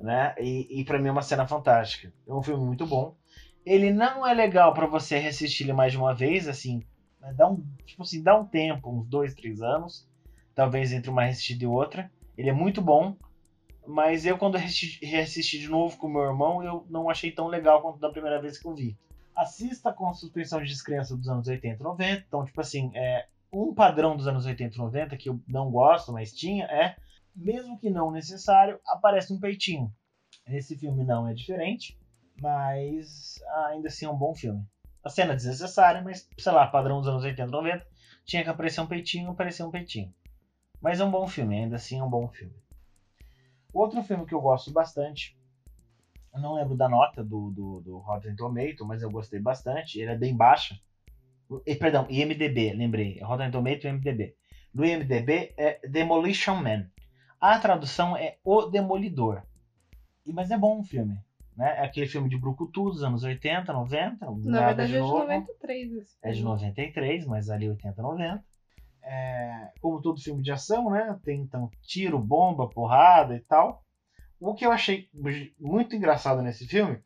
[0.00, 0.34] Né?
[0.38, 2.12] E, e para mim é uma cena fantástica.
[2.26, 3.14] É um filme muito bom.
[3.64, 6.82] Ele não é legal para você reassistir ele mais de uma vez, assim,
[7.20, 7.34] né?
[7.36, 10.08] dá um, tipo assim, dá um tempo, uns dois, três anos,
[10.54, 12.10] talvez entre uma reassistida e outra.
[12.38, 13.16] Ele é muito bom,
[13.86, 17.98] mas eu quando reassisti, de novo com meu irmão, eu não achei tão legal quanto
[17.98, 18.96] da primeira vez que eu vi.
[19.34, 22.24] Assista com suspensão de descrença dos anos 80 e 90.
[22.26, 26.12] Então, tipo assim, é, um padrão dos anos 80 e 90 que eu não gosto,
[26.12, 26.96] mas tinha, é,
[27.34, 29.92] mesmo que não necessário, aparece um peitinho.
[30.48, 31.98] Nesse filme não é diferente,
[32.40, 34.64] mas ainda assim é um bom filme.
[35.04, 37.86] A cena é desnecessária, mas, sei lá, padrão dos anos 80 e 90,
[38.24, 40.12] tinha que aparecer um peitinho, apareceu um peitinho.
[40.80, 42.54] Mas é um bom filme, ainda assim é um bom filme.
[43.76, 45.36] Outro filme que eu gosto bastante,
[46.34, 50.10] eu não lembro da nota do, do, do Rotten Tomato, mas eu gostei bastante, ele
[50.10, 50.78] é bem baixa,
[51.78, 53.20] Perdão, IMDB, lembrei.
[53.22, 54.34] Rotten Tomato e IMDB.
[54.74, 56.90] No IMDB é Demolition Man.
[57.40, 59.42] A tradução é O Demolidor.
[60.26, 61.16] Mas é bom o filme.
[61.56, 61.78] Né?
[61.78, 64.26] É aquele filme de Brucutu dos anos 80, 90.
[64.44, 65.92] Na verdade de é de 93.
[65.92, 68.44] Esse é de 93, mas ali 80, 90.
[69.08, 71.18] É, como todo filme de ação, né?
[71.24, 73.84] Tem então tiro, bomba, porrada e tal.
[74.40, 75.08] O que eu achei
[75.58, 77.00] muito engraçado nesse filme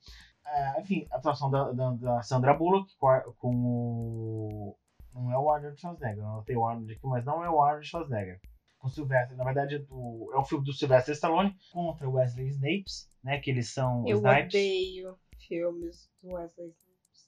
[0.50, 4.76] é, enfim, a atuação da, da, da, Sandra Bullock com o.
[5.14, 7.86] Não é o Arnold Schwarzenegger, não tem o Arnold aqui, mas não é o Arnold
[7.86, 8.40] Schwarzenegger.
[8.78, 12.14] Com o Sylvester, na verdade, é do, é o filme do Sylvester Stallone contra o
[12.14, 13.38] Wesley Snipes, né?
[13.38, 14.46] Que eles são Eu Snipes.
[14.46, 17.26] odeio filmes do Wesley Snipes.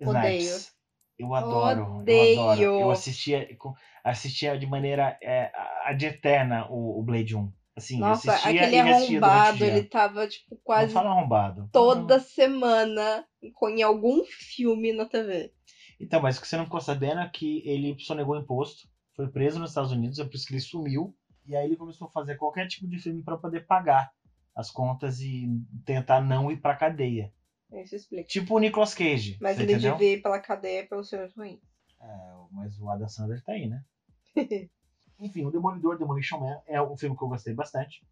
[0.00, 0.16] Snipes.
[0.16, 0.83] Odeio.
[1.18, 2.36] Eu adoro, Odeio.
[2.36, 2.62] eu adoro.
[2.62, 3.48] Eu assistia,
[4.02, 5.52] assistia de maneira é,
[5.84, 7.52] ad eterna o, o Blade 1.
[7.76, 11.68] Assim, Nossa, aquele arrombado, ele tava, tipo, quase arrombado.
[11.72, 15.52] toda semana em algum filme na TV.
[16.00, 19.58] Então, mas o que você não ficou sabendo é que ele sonegou imposto, foi preso
[19.58, 22.36] nos Estados Unidos, é por isso que ele sumiu, e aí ele começou a fazer
[22.36, 24.12] qualquer tipo de filme para poder pagar
[24.54, 25.48] as contas e
[25.84, 27.32] tentar não ir pra cadeia.
[27.72, 28.28] Isso explica.
[28.28, 29.38] Tipo o Nicolas Cage.
[29.40, 29.92] Mas ele entendeu?
[29.92, 31.60] devia ir pela cadeia pelos filmes ruins.
[32.00, 32.06] É,
[32.52, 33.82] mas o Adam Sandler tá aí, né?
[35.18, 38.04] Enfim, o Demolidor, Demolition Man, é um filme que eu gostei bastante.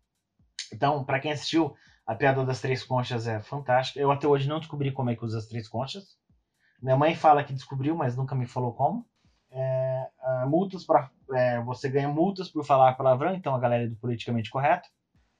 [0.72, 1.76] Então, para quem assistiu,
[2.06, 4.00] a Piada das Três Conchas é fantástica.
[4.00, 6.16] Eu até hoje não descobri como é que usa as três conchas.
[6.80, 9.06] Minha mãe fala que descobriu, mas nunca me falou como.
[9.50, 13.86] É, uh, multas para é, você ganha multas por falar palavrão, então a galera é
[13.86, 14.88] do politicamente correto.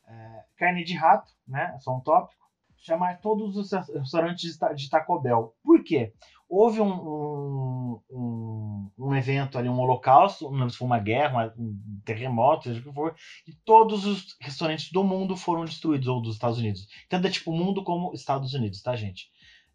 [0.07, 1.77] É, carne de rato, né?
[1.81, 2.42] Só um tópico.
[2.83, 5.55] Chamar todos os restaurantes de Taco Bell.
[5.63, 6.13] Por quê?
[6.53, 12.83] houve um, um, um, evento ali, um holocausto, foi uma guerra, um terremoto, seja o
[12.85, 13.15] que for,
[13.47, 16.87] e todos os restaurantes do mundo foram destruídos, ou dos Estados Unidos.
[17.09, 19.31] Tanto é tipo mundo como Estados Unidos, tá, gente?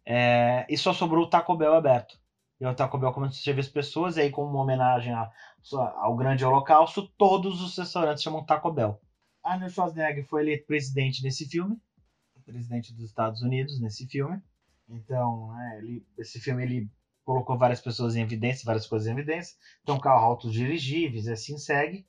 [0.06, 2.16] É, e só sobrou o Taco Bell aberto.
[2.60, 5.28] E o Taco Bell começou a servir as pessoas, e aí, como uma homenagem a,
[5.96, 9.00] ao grande holocausto, todos os restaurantes chamam Taco Bell.
[9.42, 11.76] Arnold Schwarzenegger foi eleito presidente nesse filme,
[12.48, 14.40] presidente dos Estados Unidos nesse filme.
[14.88, 16.90] Então, né, ele, esse filme ele
[17.24, 19.56] colocou várias pessoas em evidência, várias coisas em evidência.
[19.82, 22.06] Então, carro autodirigíveis e assim segue.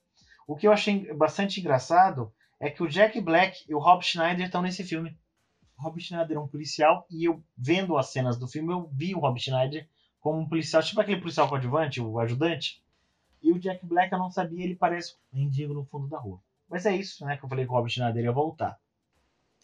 [0.47, 4.45] O que eu achei bastante engraçado é que o Jack Black e o Rob Schneider
[4.45, 5.17] estão nesse filme.
[5.77, 9.13] O Rob Schneider é um policial e eu, vendo as cenas do filme, eu vi
[9.13, 9.87] o Rob Schneider
[10.19, 12.81] como um policial, tipo aquele policial coadjuvante, o ajudante.
[13.41, 16.41] E o Jack Black, eu não sabia, ele parece um mendigo no fundo da rua.
[16.69, 18.79] Mas é isso, né, que eu falei que o Rob Schneider ia voltar.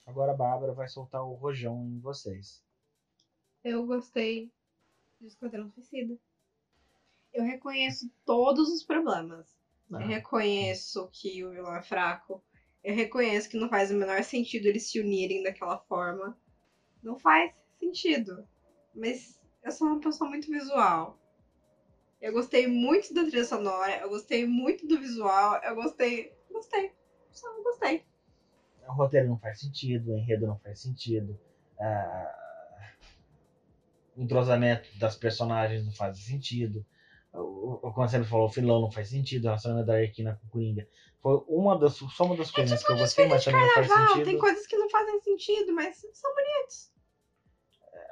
[0.05, 2.63] Agora a Bárbara vai soltar o rojão em vocês.
[3.63, 4.51] Eu gostei
[5.19, 6.17] de Esquadrão Suicida.
[7.33, 9.57] Eu reconheço todos os problemas.
[9.89, 9.99] Não.
[10.01, 12.43] Eu reconheço que o vilão é fraco.
[12.83, 16.39] Eu reconheço que não faz o menor sentido eles se unirem daquela forma.
[17.01, 18.47] Não faz sentido.
[18.93, 21.19] Mas eu sou uma pessoa muito visual.
[22.21, 26.31] Eu gostei muito da trilha sonora, eu gostei muito do visual, eu gostei.
[26.49, 26.91] Gostei.
[27.31, 28.05] Só gostei.
[28.87, 31.39] O roteiro não faz sentido, o enredo não faz sentido.
[34.15, 36.85] O entrosamento das personagens não faz sentido.
[37.33, 40.47] O, o, como você falou, o filão não faz sentido, o relacionamento da Arquina com
[40.47, 40.87] o Coringa.
[41.21, 43.73] Foi uma das, só uma das coisas é tipo que eu gostei, mas também não
[43.73, 44.25] faz sentido.
[44.25, 46.91] Tem coisas que não fazem sentido, mas são bonitos.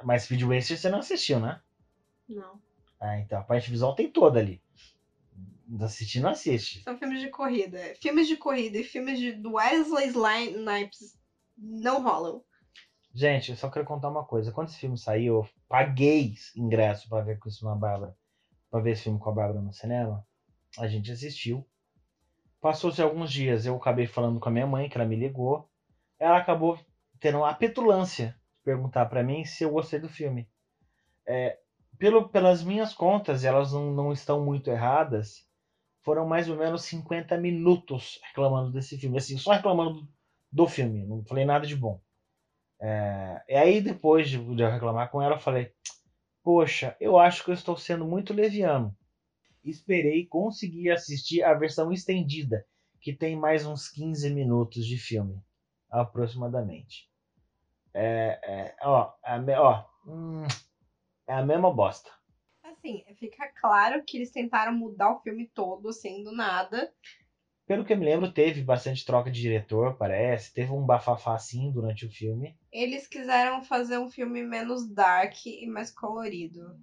[0.03, 1.61] Mas Speed Racer você não assistiu, né?
[2.27, 2.59] Não.
[2.99, 4.62] Ah, então a parte visual tem toda ali.
[5.81, 6.83] Assistir não assiste.
[6.83, 7.79] São filmes de corrida.
[8.01, 11.17] Filmes de corrida e filmes de Wesley Snipes
[11.57, 12.43] não rolam.
[13.13, 14.51] Gente, eu só quero contar uma coisa.
[14.51, 18.15] Quando esse filme saiu, eu paguei ingresso pra ver com isso na Bárbara.
[18.69, 20.25] Pra ver esse filme com a Bárbara no cinema.
[20.77, 21.67] A gente assistiu.
[22.59, 25.69] Passou-se alguns dias, eu acabei falando com a minha mãe, que ela me ligou.
[26.17, 26.79] Ela acabou
[27.19, 30.49] tendo a petulância de perguntar pra mim se eu gostei do filme.
[31.25, 31.59] É,
[31.97, 35.47] pelo, pelas minhas contas, elas não, não estão muito erradas.
[36.03, 39.17] Foram mais ou menos 50 minutos reclamando desse filme.
[39.17, 40.07] Assim, só reclamando
[40.51, 41.05] do filme.
[41.05, 42.01] Não falei nada de bom.
[42.79, 45.71] É, e aí, depois de, eu reclamar com ela, eu falei:
[46.43, 48.95] Poxa, eu acho que eu estou sendo muito leviano.
[49.63, 52.65] Esperei conseguir assistir a versão estendida,
[52.99, 55.41] que tem mais uns 15 minutos de filme,
[55.89, 57.09] aproximadamente.
[57.93, 59.13] É, é, ó,
[59.59, 60.45] ó hum,
[61.25, 62.09] é a mesma bosta.
[62.83, 66.93] Assim, fica claro que eles tentaram mudar o filme todo, assim, do nada.
[67.65, 70.53] Pelo que eu me lembro, teve bastante troca de diretor, parece.
[70.53, 72.57] Teve um bafafá assim durante o filme.
[72.69, 76.77] Eles quiseram fazer um filme menos dark e mais colorido.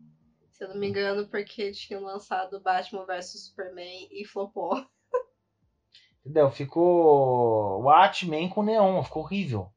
[0.53, 4.83] Se eu não me engano, porque tinham lançado Batman vs Superman e flopou.
[6.25, 6.51] Entendeu?
[6.51, 9.71] Ficou Watchmen com neon, ficou horrível.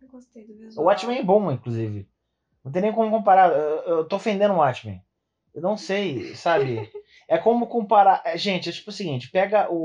[0.00, 0.82] Eu gostei do visual.
[0.82, 2.08] O Watchmen é bom, inclusive.
[2.64, 3.52] Não tem nem como comparar.
[3.52, 5.04] Eu, eu tô ofendendo o Watchmen.
[5.54, 6.90] Eu não sei, sabe?
[7.28, 8.22] É como comparar.
[8.24, 9.76] é, Gente, é tipo o seguinte: pega o,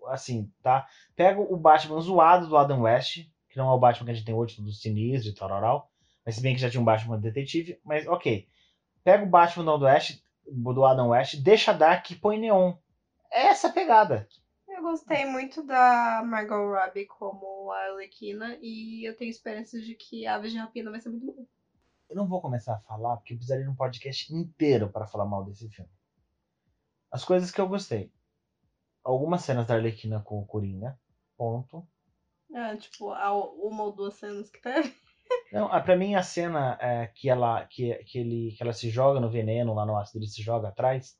[0.00, 0.08] o.
[0.08, 0.86] Assim, tá?
[1.16, 4.24] Pega o Batman zoado do Adam West, que não é o Batman que a gente
[4.24, 5.90] tem hoje, do sinistro e tal,
[6.24, 8.48] Mas se bem que já tinha um Batman detetive, mas ok.
[9.02, 12.74] Pega o Batman do Adam West, do Adam West deixa Dark e põe Neon.
[13.30, 14.26] É essa pegada.
[14.68, 20.26] Eu gostei muito da Margot Robbie como a Arlequina e eu tenho esperanças de que
[20.26, 21.46] a de Rapina vai ser muito boa.
[22.14, 25.24] Eu não vou começar a falar, porque eu precisaria de um podcast inteiro para falar
[25.24, 25.90] mal desse filme.
[27.10, 28.12] As coisas que eu gostei.
[29.02, 30.96] Algumas cenas da Arlequina com o Coringa.
[31.36, 31.84] Ponto.
[32.52, 34.94] É, tipo, uma ou duas cenas que teve.
[35.52, 39.18] Não, pra mim a cena é, que ela que, que ele que ela se joga
[39.18, 41.18] no veneno lá no ácido, ele se joga atrás,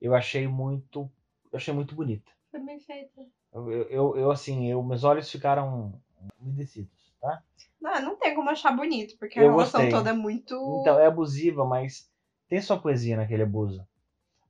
[0.00, 1.08] eu achei muito
[1.52, 2.32] eu achei muito bonita.
[2.50, 3.24] Foi bem feita.
[3.52, 6.02] Eu, eu, eu, eu, assim, eu, meus olhos ficaram
[6.40, 7.42] umedecidos, tá?
[7.80, 9.90] Não, não tem como achar bonito, porque a Eu relação gostei.
[9.90, 10.54] toda é muito.
[10.80, 12.08] Então é abusiva, mas
[12.48, 13.86] tem sua poesia naquele abuso.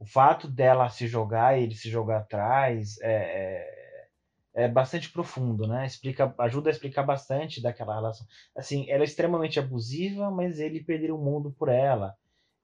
[0.01, 4.09] O fato dela se jogar e ele se jogar atrás é,
[4.55, 5.87] é, é bastante profundo, né?
[5.87, 8.27] Explica, ajuda a explicar bastante daquela relação.
[8.57, 12.15] Assim, ela é extremamente abusiva, mas ele perderia o mundo por ela.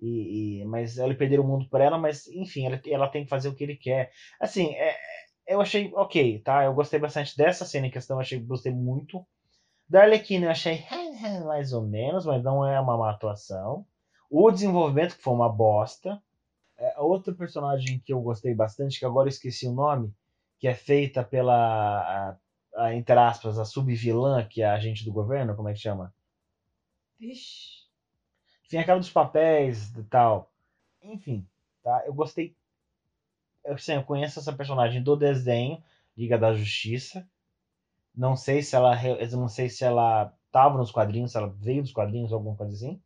[0.00, 3.30] E, e- mas ela perder o mundo por ela, mas enfim, ela, ela tem que
[3.30, 4.12] fazer o que ele quer.
[4.40, 4.96] Assim, é,
[5.46, 6.64] eu achei ok, tá?
[6.64, 9.26] Eu gostei bastante dessa cena em questão, achei gostei muito.
[9.88, 10.84] Da Arlequina eu achei
[11.44, 13.86] mais ou menos, mas não é uma má atuação.
[14.30, 16.22] O desenvolvimento, que foi uma bosta.
[16.76, 20.14] É, outro personagem que eu gostei bastante, que agora eu esqueci o nome,
[20.58, 22.36] que é feita pela,
[22.76, 25.80] a, a, entre aspas, a subvilã, que é a agente do governo, como é que
[25.80, 26.14] chama?
[27.18, 27.88] Vixe.
[28.66, 30.52] Enfim, aquela dos papéis e tal.
[31.02, 31.46] Enfim,
[31.82, 32.04] tá?
[32.06, 32.54] Eu gostei.
[33.64, 35.82] Eu, assim, eu conheço essa personagem do desenho,
[36.16, 37.26] Liga da Justiça.
[38.18, 38.98] Não sei se ela,
[39.30, 43.00] não sei se ela tava nos quadrinhos, se ela veio dos quadrinhos, alguma coisa assim.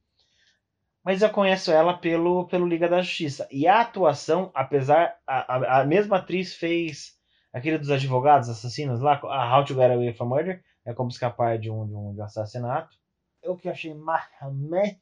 [1.04, 3.46] Mas eu conheço ela pelo, pelo Liga da Justiça.
[3.50, 5.14] E a atuação, apesar.
[5.26, 7.18] A, a, a mesma atriz fez
[7.52, 11.58] aquele dos advogados assassinos lá, a How to Get Away from Murder, é como escapar
[11.58, 12.96] de um, de um, de um assassinato.
[13.42, 14.98] Eu que achei marramé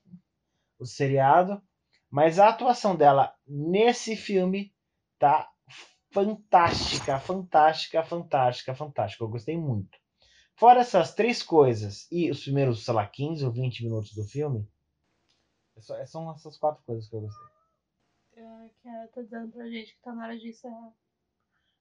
[0.76, 1.62] o seriado.
[2.10, 4.74] Mas a atuação dela nesse filme
[5.20, 5.48] tá
[6.10, 9.24] fantástica, fantástica, fantástica, fantástica.
[9.24, 9.98] Eu gostei muito.
[10.54, 14.68] Fora essas três coisas e os primeiros, sei lá, 15 ou 20 minutos do filme,
[15.76, 17.46] é só- são essas quatro coisas que eu gostei.
[18.36, 20.92] É, que ela tá dizendo pra gente que tá na hora de encerrar.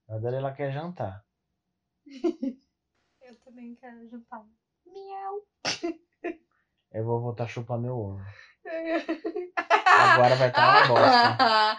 [0.08, 1.24] Na verdade, ela quer jantar.
[3.22, 4.44] Eu também quero jantar.
[4.86, 5.46] Miau.
[6.92, 8.22] Eu vou voltar a chupar meu ovo.
[9.86, 11.78] Agora vai estar uma bosta.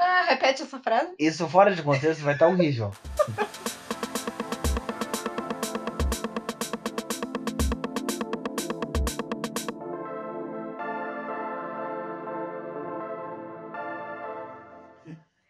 [0.00, 1.14] Ah, repete essa frase.
[1.18, 2.92] Isso fora de contexto vai estar horrível.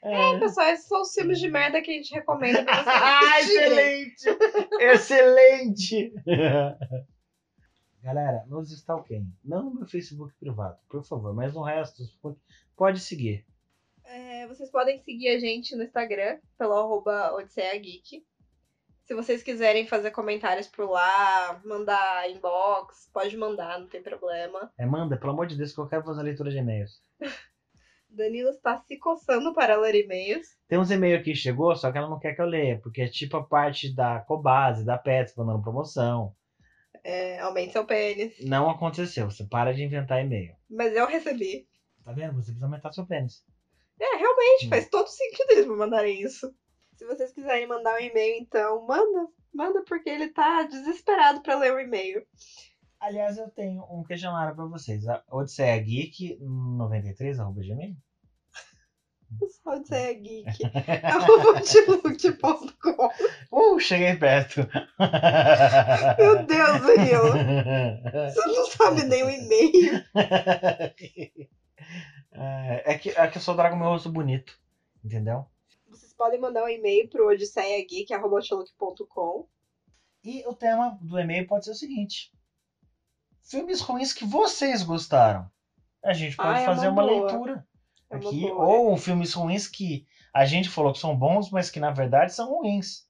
[0.02, 0.38] É.
[0.38, 4.24] Pessoal, esses são os filmes de merda que a gente recomenda pra vocês Ah, excelente!
[4.80, 6.12] Excelente!
[8.02, 9.30] Galera, nos stalkeiem.
[9.44, 12.02] Não no meu Facebook privado, por favor, mas no resto
[12.74, 13.44] pode seguir.
[14.40, 17.30] É, vocês podem seguir a gente no Instagram, pelo arroba.
[17.46, 24.72] Se vocês quiserem fazer comentários por lá, mandar inbox, pode mandar, não tem problema.
[24.78, 27.02] É, manda, pelo amor de Deus, que eu quero fazer a leitura de e-mails.
[28.08, 30.56] Danilo está se coçando para ler e-mails.
[30.66, 33.08] Tem uns e-mails que chegou, só que ela não quer que eu leia, porque é
[33.08, 36.34] tipo a parte da Cobase, da Pets, mandando promoção.
[37.04, 38.36] É, aumente seu pênis.
[38.40, 39.30] Não aconteceu.
[39.30, 40.54] Você para de inventar e-mail.
[40.70, 41.68] Mas eu recebi.
[42.02, 42.36] Tá vendo?
[42.36, 43.44] Você precisa aumentar seu pênis.
[44.00, 44.68] É, realmente, Hum.
[44.70, 46.52] faz todo sentido eles me mandarem isso.
[46.96, 49.28] Se vocês quiserem mandar um e-mail, então, manda.
[49.52, 52.24] Manda porque ele tá desesperado pra ler o e-mail.
[53.00, 55.06] Aliás, eu tenho um questionário pra vocês.
[55.08, 57.96] A Odisseia Geek 93, arroba gmail.
[59.62, 60.46] Só dizer geek.
[61.04, 63.10] arroba outlook.com.
[63.52, 64.60] Uh, cheguei perto.
[66.18, 67.32] Meu Deus, Danilo.
[68.34, 70.04] Você não sabe nem o e-mail.
[72.32, 74.58] É é que, é que eu só trago meu rosto bonito.
[75.04, 75.46] Entendeu?
[75.88, 79.46] Vocês podem mandar um e-mail pro odisseiageek.com.
[80.22, 82.30] E o tema do e-mail pode ser o seguinte:
[83.42, 85.50] filmes ruins que vocês gostaram.
[86.02, 87.66] A gente pode Ah, é fazer uma uma, leitura
[88.10, 88.40] É uma aqui.
[88.42, 88.64] boa.
[88.66, 92.54] Ou filmes ruins que a gente falou que são bons, mas que na verdade são
[92.54, 93.08] ruins.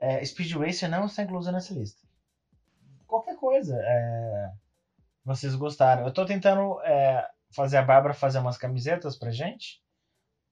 [0.00, 2.00] É, Speed Racer não está incluso nessa lista.
[3.06, 3.76] Qualquer coisa.
[3.80, 4.50] é,
[5.24, 6.04] vocês gostaram.
[6.06, 9.82] Eu tô tentando é, fazer a Bárbara fazer umas camisetas pra gente.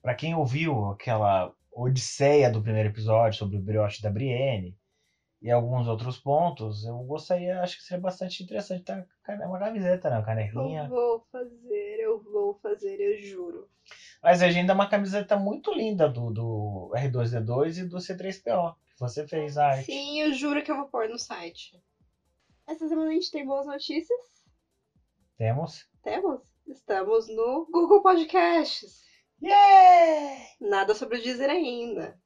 [0.03, 4.77] Pra quem ouviu aquela odisseia do primeiro episódio sobre o brioche da Brienne
[5.43, 9.07] e alguns outros pontos, eu gostaria, acho que seria bastante interessante ter
[9.47, 10.17] uma camiseta, né?
[10.17, 10.89] Uma Eu canequinha.
[10.89, 13.69] vou fazer, eu vou fazer, eu juro.
[14.23, 19.01] Mas a agenda é uma camiseta muito linda do, do R2D2 e do C3PO, que
[19.01, 19.87] você fez a arte.
[19.87, 21.83] Sim, eu juro que eu vou pôr no site.
[22.69, 24.21] Essa semana a gente tem boas notícias.
[25.39, 25.89] Temos.
[26.03, 26.41] Temos?
[26.71, 29.03] Estamos no Google Podcasts.
[29.43, 30.47] Yeah!
[30.61, 32.17] Nada sobre o Deezer ainda.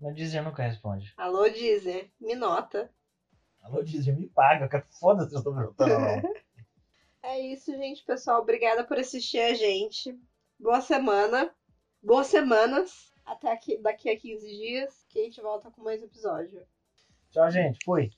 [0.00, 1.12] Não Deezer nunca responde.
[1.14, 2.90] Alô, Deezer, me nota.
[3.60, 4.86] Alô, Deezer, me paga, cara.
[4.98, 5.92] Foda-se, eu tô perguntando.
[7.22, 8.40] É isso, gente, pessoal.
[8.40, 10.16] Obrigada por assistir a gente.
[10.60, 11.52] Boa semana.
[12.00, 13.12] Boas semanas.
[13.24, 16.64] Até aqui, daqui a 15 dias, que a gente volta com mais episódio.
[17.32, 17.84] Tchau, gente.
[17.84, 18.12] Fui.